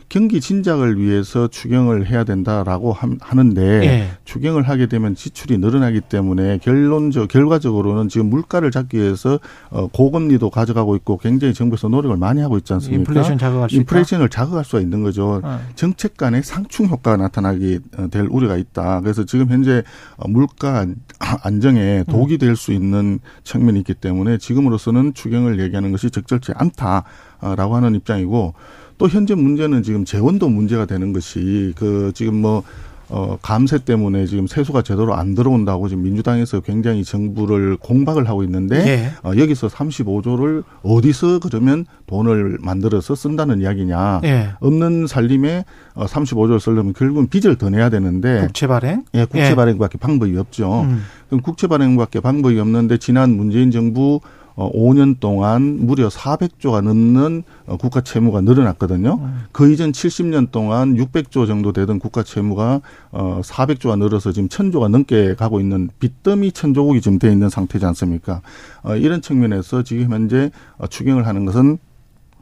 경기 0.09 0.41
진작을 0.41 0.99
위해서 0.99 1.49
추경을 1.49 2.07
해야 2.09 2.25
된다라고 2.25 2.97
하는데 3.21 3.63
예. 3.63 4.09
추경을 4.25 4.63
하게 4.69 4.87
되면 4.87 5.15
지출이 5.15 5.59
늘어나기 5.59 6.01
때문에 6.01 6.59
결론적 6.59 7.29
결과적으로는 7.29 8.09
지금 8.09 8.31
물가를 8.31 8.71
잡기 8.71 8.99
위해서 8.99 9.39
어 9.71 9.87
고금리도 9.89 10.51
가져가고 10.51 10.97
있고 10.97 11.19
굉장히 11.19 11.55
정부에서 11.55 11.89
노력을 11.89 12.17
많이 12.17 12.41
하고 12.41 12.57
있지 12.59 12.73
않습니까? 12.73 13.01
인플레이션 13.01 13.39
자극할 13.39 13.71
수 13.71 13.77
인플레이션을 13.77 14.29
자극할 14.29 14.65
수가 14.65 14.81
있는 14.81 15.03
거죠. 15.03 15.41
어. 15.43 15.61
정책 15.75 16.17
간의 16.17 16.43
상충 16.43 16.87
효과가 16.87 17.17
나타나게 17.17 17.81
어, 17.99 18.09
될 18.11 18.27
우려가 18.31 18.57
있다. 18.57 19.01
그래서 19.01 19.25
지금 19.25 19.49
현재 19.51 19.83
어, 20.17 20.29
물가 20.29 20.87
안정에 21.19 22.05
독이 22.09 22.39
될 22.39 22.57
수 22.57 22.73
있는 22.73 23.19
측면이 23.45 23.81
있기 23.81 23.93
때문에 23.95 24.39
지금으로서는 24.39 25.13
추경을 25.13 25.61
얘기하는 25.61 25.93
것이 25.93 26.11
적절치 26.11 26.53
않다라고 26.55 27.77
하는 27.77 27.95
입장이고 27.95 28.55
또 28.99 29.09
현재 29.09 29.35
문제는 29.35 29.83
지금 29.83 30.05
재원도 30.05 30.49
문제가 30.49 30.87
되는 30.87 31.13
것이 31.13 31.73
그 31.77 32.13
지금 32.15 32.37
뭐 32.41 32.63
어, 33.09 33.39
감세 33.41 33.79
때문에 33.79 34.27
지금 34.27 34.47
세수가 34.47 34.83
제대로 34.83 35.15
안 35.15 35.35
들어온다고 35.35 35.89
지금 35.89 36.03
민주당에서 36.03 36.61
굉장히 36.61 37.05
정부를 37.05 37.77
공박을 37.77 38.29
하고 38.29 38.43
있는데 38.43 38.77
예. 38.87 39.11
어, 39.23 39.37
여기서 39.37 39.69
35조를 39.69 40.65
어디서 40.83 41.39
그러면 41.39 41.87
돈을 42.07 42.59
만들어서 42.61 43.15
쓴다는 43.15 43.61
이야기냐. 43.61 44.23
예. 44.25 44.49
없는 44.59 45.07
살림에 45.07 45.65
어, 45.95 46.07
35조를 46.07 46.59
쓰려면 46.59 46.93
결국은 46.95 47.29
빚을 47.29 47.57
더 47.57 47.71
내야 47.71 47.91
되는데 47.91 48.41
국채 48.41 48.67
발행? 48.67 49.05
예, 49.15 49.25
국채 49.25 49.51
예. 49.51 49.55
발행밖에 49.55 49.99
방법이 49.99 50.37
없죠. 50.37 50.83
음. 50.83 51.03
그럼 51.29 51.43
국채 51.43 51.69
발행밖에 51.69 52.21
방법이 52.21 52.59
없는데 52.59 52.99
지난 52.99 53.31
문재인 53.31 53.71
정부 53.71 54.21
어 54.57 54.73
5년 54.73 55.21
동안 55.21 55.87
무려 55.87 56.09
400조가 56.09 56.81
넘는 56.81 57.43
어, 57.67 57.77
국가 57.77 58.01
채무가 58.01 58.41
늘어났거든요. 58.41 59.19
음. 59.21 59.45
그 59.53 59.71
이전 59.71 59.93
70년 59.93 60.51
동안 60.51 60.97
600조 60.97 61.47
정도 61.47 61.73
되던 61.73 61.99
국가 61.99 62.23
채무가 62.23 62.81
어 63.13 63.41
400조가 63.45 63.99
늘어서 63.99 64.33
지금 64.33 64.49
1000조가 64.49 64.89
넘게 64.89 65.35
가고 65.35 65.61
있는 65.61 65.91
빚더미 66.01 66.53
천조국이 66.53 67.03
지금 67.03 67.19
돼 67.19 67.31
있는 67.31 67.51
상태지 67.51 67.85
않습니까? 67.85 68.41
어 68.83 68.97
이런 68.97 69.21
측면에서 69.21 69.83
지금 69.83 70.11
현재 70.11 70.51
어, 70.79 70.87
추경을 70.87 71.27
하는 71.27 71.45
것은 71.45 71.79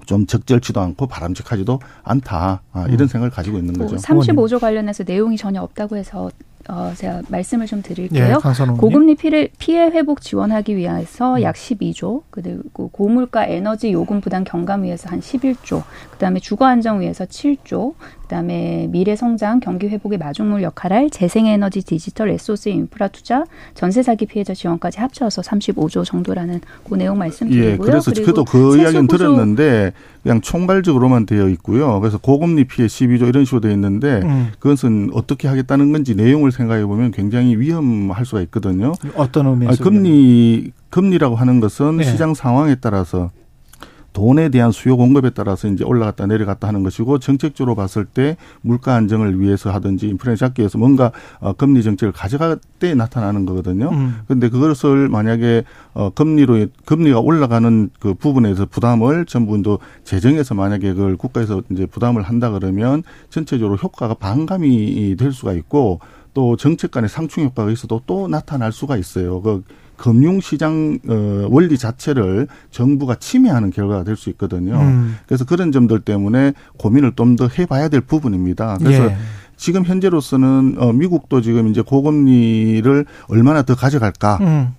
좀 0.06 0.26
적절치도 0.26 0.80
않고 0.80 1.06
바람직하지도 1.06 1.80
않다. 2.02 2.62
아, 2.72 2.86
이런 2.86 3.02
음. 3.02 3.06
생각을 3.06 3.30
가지고 3.30 3.58
있는 3.58 3.74
거죠. 3.74 3.96
35조 3.96 4.60
관련해서 4.60 5.02
내용이 5.04 5.36
전혀 5.36 5.62
없다고 5.62 5.96
해서 5.96 6.30
어, 6.68 6.92
제가 6.96 7.22
말씀을 7.28 7.66
좀 7.66 7.82
드릴게요. 7.82 8.24
예, 8.24 8.72
고금리 8.80 9.16
피해, 9.16 9.48
피해 9.58 9.86
회복 9.86 10.20
지원하기 10.20 10.76
위해서 10.76 11.36
음. 11.36 11.42
약 11.42 11.56
12조, 11.56 12.22
그리고 12.30 12.88
고물가 12.88 13.46
에너지 13.46 13.92
요금 13.92 14.20
부담 14.20 14.44
경감 14.44 14.84
위해서 14.84 15.10
한 15.10 15.20
11조, 15.20 15.82
그다음에 16.12 16.40
주거 16.40 16.64
안정 16.64 17.00
위해서 17.00 17.24
7조, 17.26 17.94
그다음에 18.34 18.88
미래 18.90 19.14
성장, 19.14 19.60
경기 19.60 19.86
회복의 19.86 20.18
마중물 20.18 20.64
역할할 20.64 21.08
재생에너지 21.08 21.82
디지털 21.82 22.30
에소스 22.30 22.68
인프라 22.68 23.06
투자, 23.06 23.44
전세 23.74 24.02
사기 24.02 24.26
피해자 24.26 24.54
지원까지 24.54 24.98
합쳐서 24.98 25.42
35조 25.42 26.04
정도라는 26.04 26.60
그 26.88 26.96
내용 26.96 27.18
말씀드리고요. 27.18 27.70
예, 27.70 27.76
그래서 27.76 28.10
그래도 28.12 28.44
그 28.44 28.76
이야기는 28.78 29.06
들었는데 29.06 29.92
그냥 30.24 30.40
총괄적으로만 30.40 31.26
되어 31.26 31.48
있고요. 31.50 32.00
그래서 32.00 32.18
고금리 32.18 32.64
피해 32.64 32.88
12조 32.88 33.28
이런 33.28 33.44
식으로 33.44 33.60
되어 33.60 33.70
있는데 33.72 34.20
음. 34.24 34.48
그것은 34.58 35.10
어떻게 35.12 35.46
하겠다는 35.46 35.92
건지 35.92 36.16
내용을 36.16 36.50
생각해 36.50 36.84
보면 36.86 37.12
굉장히 37.12 37.56
위험할 37.56 38.24
수가 38.26 38.40
있거든요. 38.42 38.94
어떤 39.14 39.46
의미에서? 39.46 39.84
금리 39.84 40.72
금리라고 40.90 41.36
하는 41.36 41.60
것은 41.60 41.98
네. 41.98 42.04
시장 42.04 42.34
상황에 42.34 42.76
따라서 42.80 43.30
돈에 44.14 44.48
대한 44.48 44.72
수요 44.72 44.96
공급에 44.96 45.30
따라서 45.30 45.68
이제 45.68 45.84
올라갔다 45.84 46.26
내려갔다 46.26 46.68
하는 46.68 46.82
것이고 46.84 47.18
정책적으로 47.18 47.74
봤을 47.74 48.06
때 48.06 48.36
물가 48.62 48.94
안정을 48.94 49.40
위해서 49.40 49.70
하든지 49.72 50.08
인플레 50.08 50.36
잡기 50.36 50.62
위해서 50.62 50.78
뭔가 50.78 51.10
어, 51.40 51.52
금리 51.52 51.82
정책을 51.82 52.12
가져갈 52.12 52.58
때 52.78 52.94
나타나는 52.94 53.44
거거든요. 53.44 53.90
음. 53.90 54.20
근데 54.26 54.48
그것을 54.48 55.08
만약에 55.08 55.64
어, 55.92 56.10
금리로 56.10 56.68
금리가 56.86 57.18
올라가는 57.18 57.90
그 57.98 58.14
부분에서 58.14 58.66
부담을 58.66 59.26
전부도 59.26 59.80
재정에서 60.04 60.54
만약에 60.54 60.94
그걸 60.94 61.16
국가에서 61.16 61.62
이제 61.70 61.84
부담을 61.84 62.22
한다 62.22 62.50
그러면 62.50 63.02
전체적으로 63.30 63.76
효과가 63.76 64.14
반감이 64.14 65.16
될 65.18 65.32
수가 65.32 65.52
있고 65.54 65.98
또 66.34 66.56
정책 66.56 66.92
간의 66.92 67.08
상충 67.08 67.44
효과가 67.44 67.72
있어도 67.72 68.00
또 68.06 68.28
나타날 68.28 68.70
수가 68.70 68.96
있어요. 68.96 69.42
그 69.42 69.64
금융시장 69.96 70.98
어, 71.08 71.46
원리 71.50 71.76
자체를 71.78 72.46
정부가 72.70 73.14
침해하는 73.16 73.70
결과가 73.70 74.04
될 74.04 74.16
수 74.16 74.30
있거든요. 74.30 74.74
음. 74.80 75.16
그래서 75.26 75.44
그런 75.44 75.72
점들 75.72 76.00
때문에 76.00 76.52
고민을 76.78 77.12
좀 77.16 77.36
더 77.36 77.48
해봐야 77.48 77.88
될 77.88 78.00
부분입니다. 78.00 78.78
그래서 78.78 79.06
예. 79.06 79.16
지금 79.56 79.84
현재로서는 79.84 80.76
어, 80.78 80.92
미국도 80.92 81.40
지금 81.40 81.68
이제 81.68 81.80
고금리를 81.82 83.06
얼마나 83.28 83.62
더 83.62 83.74
가져갈까. 83.74 84.38
음. 84.40 84.74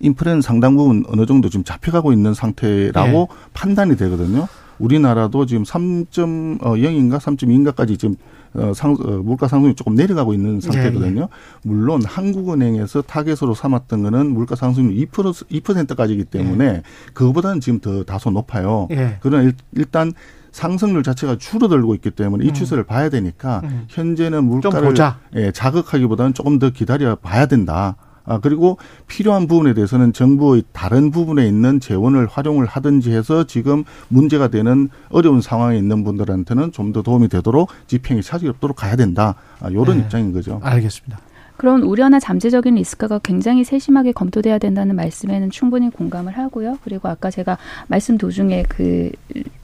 인플레는 0.00 0.42
상당 0.42 0.76
부분 0.76 1.04
어느 1.08 1.26
정도 1.26 1.48
지금 1.48 1.64
잡혀가고 1.64 2.12
있는 2.12 2.34
상태라고 2.34 3.28
예. 3.30 3.36
판단이 3.54 3.96
되거든요. 3.96 4.46
우리나라도 4.78 5.46
지금 5.46 5.62
3.0인가 5.62 7.18
3.2인가까지 7.18 7.98
지금 7.98 8.16
어, 8.56 8.72
상, 8.74 8.92
어, 8.92 9.10
물가 9.22 9.48
상승이 9.48 9.74
조금 9.74 9.94
내려가고 9.94 10.32
있는 10.34 10.60
상태거든요. 10.60 11.20
예, 11.20 11.24
예. 11.24 11.28
물론 11.62 12.02
한국은행에서 12.04 13.02
타겟으로 13.02 13.54
삼았던 13.54 14.02
거는 14.02 14.30
물가 14.30 14.56
상승률 14.56 14.94
2% 15.06 15.48
2%까지이기 15.62 16.24
때문에 16.24 16.64
예. 16.64 16.82
그거보다는 17.12 17.60
지금 17.60 17.80
더 17.80 18.04
다소 18.04 18.30
높아요. 18.30 18.88
예. 18.90 19.18
그러나 19.20 19.52
일, 19.72 19.84
단 19.86 20.12
상승률 20.52 21.02
자체가 21.02 21.36
줄어들고 21.36 21.94
있기 21.96 22.10
때문에 22.10 22.44
이 22.44 22.48
음. 22.48 22.54
추세를 22.54 22.84
음. 22.84 22.86
봐야 22.86 23.10
되니까 23.10 23.60
음. 23.64 23.84
현재는 23.88 24.44
물가를 24.44 24.94
예, 25.34 25.52
자극하기보다는 25.52 26.32
조금 26.32 26.58
더 26.58 26.70
기다려 26.70 27.14
봐야 27.16 27.46
된다. 27.46 27.96
아, 28.26 28.38
그리고 28.38 28.78
필요한 29.06 29.46
부분에 29.46 29.74
대해서는 29.74 30.12
정부의 30.12 30.64
다른 30.72 31.10
부분에 31.10 31.46
있는 31.46 31.78
재원을 31.80 32.26
활용을 32.26 32.66
하든지 32.66 33.12
해서 33.12 33.44
지금 33.44 33.84
문제가 34.08 34.48
되는 34.48 34.88
어려운 35.10 35.40
상황에 35.40 35.78
있는 35.78 36.02
분들한테는 36.04 36.72
좀 36.72 36.86
더 36.96 37.02
도움이 37.02 37.28
되도록 37.28 37.68
집행이 37.88 38.22
차질이 38.22 38.48
없도록 38.50 38.76
가야 38.76 38.96
된다. 38.96 39.34
아, 39.60 39.70
요런 39.70 39.98
네. 39.98 40.04
입장인 40.04 40.32
거죠. 40.32 40.60
알겠습니다. 40.62 41.18
그런 41.56 41.82
우려나 41.82 42.20
잠재적인 42.20 42.74
리스크가 42.74 43.20
굉장히 43.20 43.64
세심하게 43.64 44.12
검토돼야 44.12 44.58
된다는 44.58 44.96
말씀에는 44.96 45.50
충분히 45.50 45.90
공감을 45.90 46.36
하고요. 46.36 46.78
그리고 46.84 47.08
아까 47.08 47.30
제가 47.30 47.58
말씀 47.88 48.18
도중에 48.18 48.64
그 48.68 49.10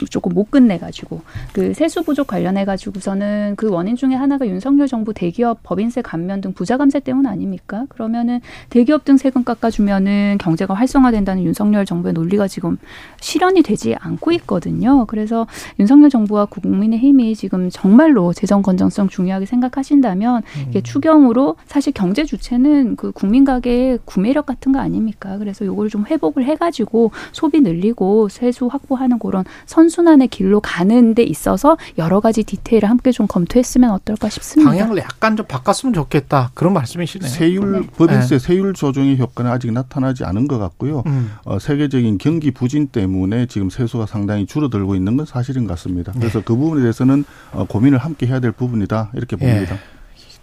조금 0.09 0.33
못 0.33 0.49
끝내 0.51 0.77
가지고 0.77 1.21
그 1.53 1.73
세수 1.73 2.03
부족 2.03 2.27
관련해 2.27 2.65
가지고서는 2.65 3.55
그 3.57 3.69
원인 3.69 3.95
중에 3.95 4.15
하나가 4.15 4.47
윤석열 4.47 4.87
정부 4.87 5.13
대기업 5.13 5.59
법인세 5.63 6.01
감면 6.01 6.41
등 6.41 6.53
부자 6.53 6.77
감세 6.77 6.99
때문 6.99 7.25
아닙니까? 7.25 7.85
그러면은 7.89 8.41
대기업 8.69 9.05
등 9.05 9.17
세금 9.17 9.43
깎아주면은 9.43 10.37
경제가 10.39 10.73
활성화된다는 10.73 11.43
윤석열 11.43 11.85
정부의 11.85 12.13
논리가 12.13 12.47
지금 12.47 12.77
실현이 13.19 13.61
되지 13.61 13.95
않고 13.99 14.31
있거든요. 14.33 15.05
그래서 15.05 15.47
윤석열 15.79 16.09
정부와 16.09 16.45
국민의힘이 16.45 17.35
지금 17.35 17.69
정말로 17.69 18.33
재정 18.33 18.61
건전성 18.61 19.09
중요하게 19.09 19.45
생각하신다면 19.45 20.41
이게 20.69 20.79
음. 20.79 20.83
추경으로 20.83 21.55
사실 21.65 21.82
사실 21.83 21.91
경제 21.91 22.23
주체는 22.23 22.95
그 22.95 23.11
국민 23.11 23.43
가게의 23.43 23.99
구매력 24.05 24.45
같은 24.45 24.71
거 24.71 24.79
아닙니까? 24.79 25.37
그래서 25.37 25.65
요걸 25.65 25.89
좀 25.89 26.05
회복을 26.05 26.45
해가지고 26.45 27.11
소비 27.33 27.59
늘리고 27.59 28.29
세수 28.29 28.67
확보하는 28.67 29.19
그런 29.19 29.43
선순환의 29.65 30.29
길로 30.29 30.61
가는 30.61 31.13
데 31.13 31.23
있어서 31.23 31.75
여러 31.97 32.21
가지 32.21 32.43
디테일을 32.43 32.89
함께 32.89 33.11
좀 33.11 33.27
검토했으면 33.27 33.91
어떨까 33.91 34.29
싶습니다. 34.29 34.71
방향을 34.71 34.97
약간 34.99 35.35
좀 35.35 35.45
바꿨으면 35.45 35.93
좋겠다. 35.93 36.51
그런 36.53 36.71
말씀이시네요. 36.71 37.29
세율 37.29 37.81
네. 37.81 37.87
법인세 37.97 38.37
네. 38.37 38.39
세율 38.39 38.73
조정의 38.73 39.19
효과는 39.19 39.51
아직 39.51 39.69
나타나지 39.73 40.23
않은 40.23 40.47
것 40.47 40.59
같고요. 40.59 41.03
음. 41.05 41.31
어, 41.43 41.59
세계적인 41.59 42.17
경기 42.17 42.51
부진 42.51 42.87
때문에 42.87 43.47
지금 43.47 43.69
세수가 43.69 44.05
상당히 44.05 44.45
줄어들고 44.45 44.95
있는 44.95 45.17
건 45.17 45.25
사실인 45.25 45.67
것 45.67 45.73
같습니다. 45.73 46.13
그래서 46.13 46.39
네. 46.39 46.45
그 46.45 46.55
부분에 46.55 46.79
대해서는 46.79 47.25
어, 47.51 47.65
고민을 47.65 47.97
함께 47.97 48.25
해야 48.25 48.39
될 48.39 48.53
부분이다 48.53 49.11
이렇게 49.15 49.35
봅니다. 49.35 49.75
예. 49.75 49.92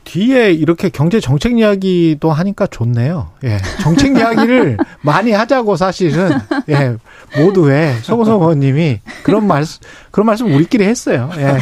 뒤에 0.05 0.53
이렇게 0.53 0.89
경제 0.89 1.21
정책 1.21 1.59
이야기도 1.59 2.33
하니까 2.33 2.67
좋네요. 2.67 3.31
예. 3.45 3.59
정책 3.81 4.17
이야기를 4.17 4.79
많이 5.03 5.33
하자고 5.33 5.77
사실은 5.77 6.31
예. 6.69 6.97
모두의 7.39 7.95
송호석 8.03 8.41
의원님이 8.43 9.01
그런 9.23 9.47
말씀 9.47 9.81
그런 10.11 10.27
말씀 10.27 10.53
우리끼리 10.53 10.85
했어요. 10.85 11.31
예. 11.37 11.59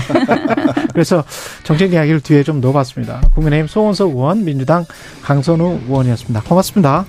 그래서 0.92 1.24
정책 1.64 1.92
이야기를 1.92 2.20
뒤에 2.20 2.42
좀 2.42 2.60
넣어봤습니다. 2.60 3.20
국민의힘 3.34 3.66
송원석 3.68 4.10
의원, 4.10 4.44
민주당 4.44 4.84
강선우 5.22 5.80
의원이었습니다. 5.88 6.42
고맙습니다. 6.42 7.04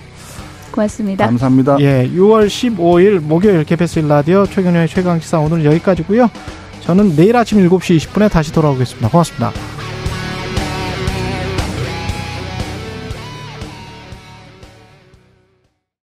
고맙습니다. 0.71 1.25
감사합니다. 1.25 1.77
예, 1.79 2.09
6월 2.13 2.47
15일 2.47 3.19
목요일 3.19 3.63
KBS 3.63 3.99
라디오 3.99 4.45
최경영의 4.45 4.87
최강시사 4.87 5.39
오늘 5.39 5.65
여기까지고요. 5.65 6.29
저는 6.81 7.15
내일 7.15 7.35
아침 7.35 7.59
7시 7.67 7.97
20분에 7.97 8.31
다시 8.31 8.51
돌아오겠습니다. 8.51 9.09
고맙습니다. 9.09 9.51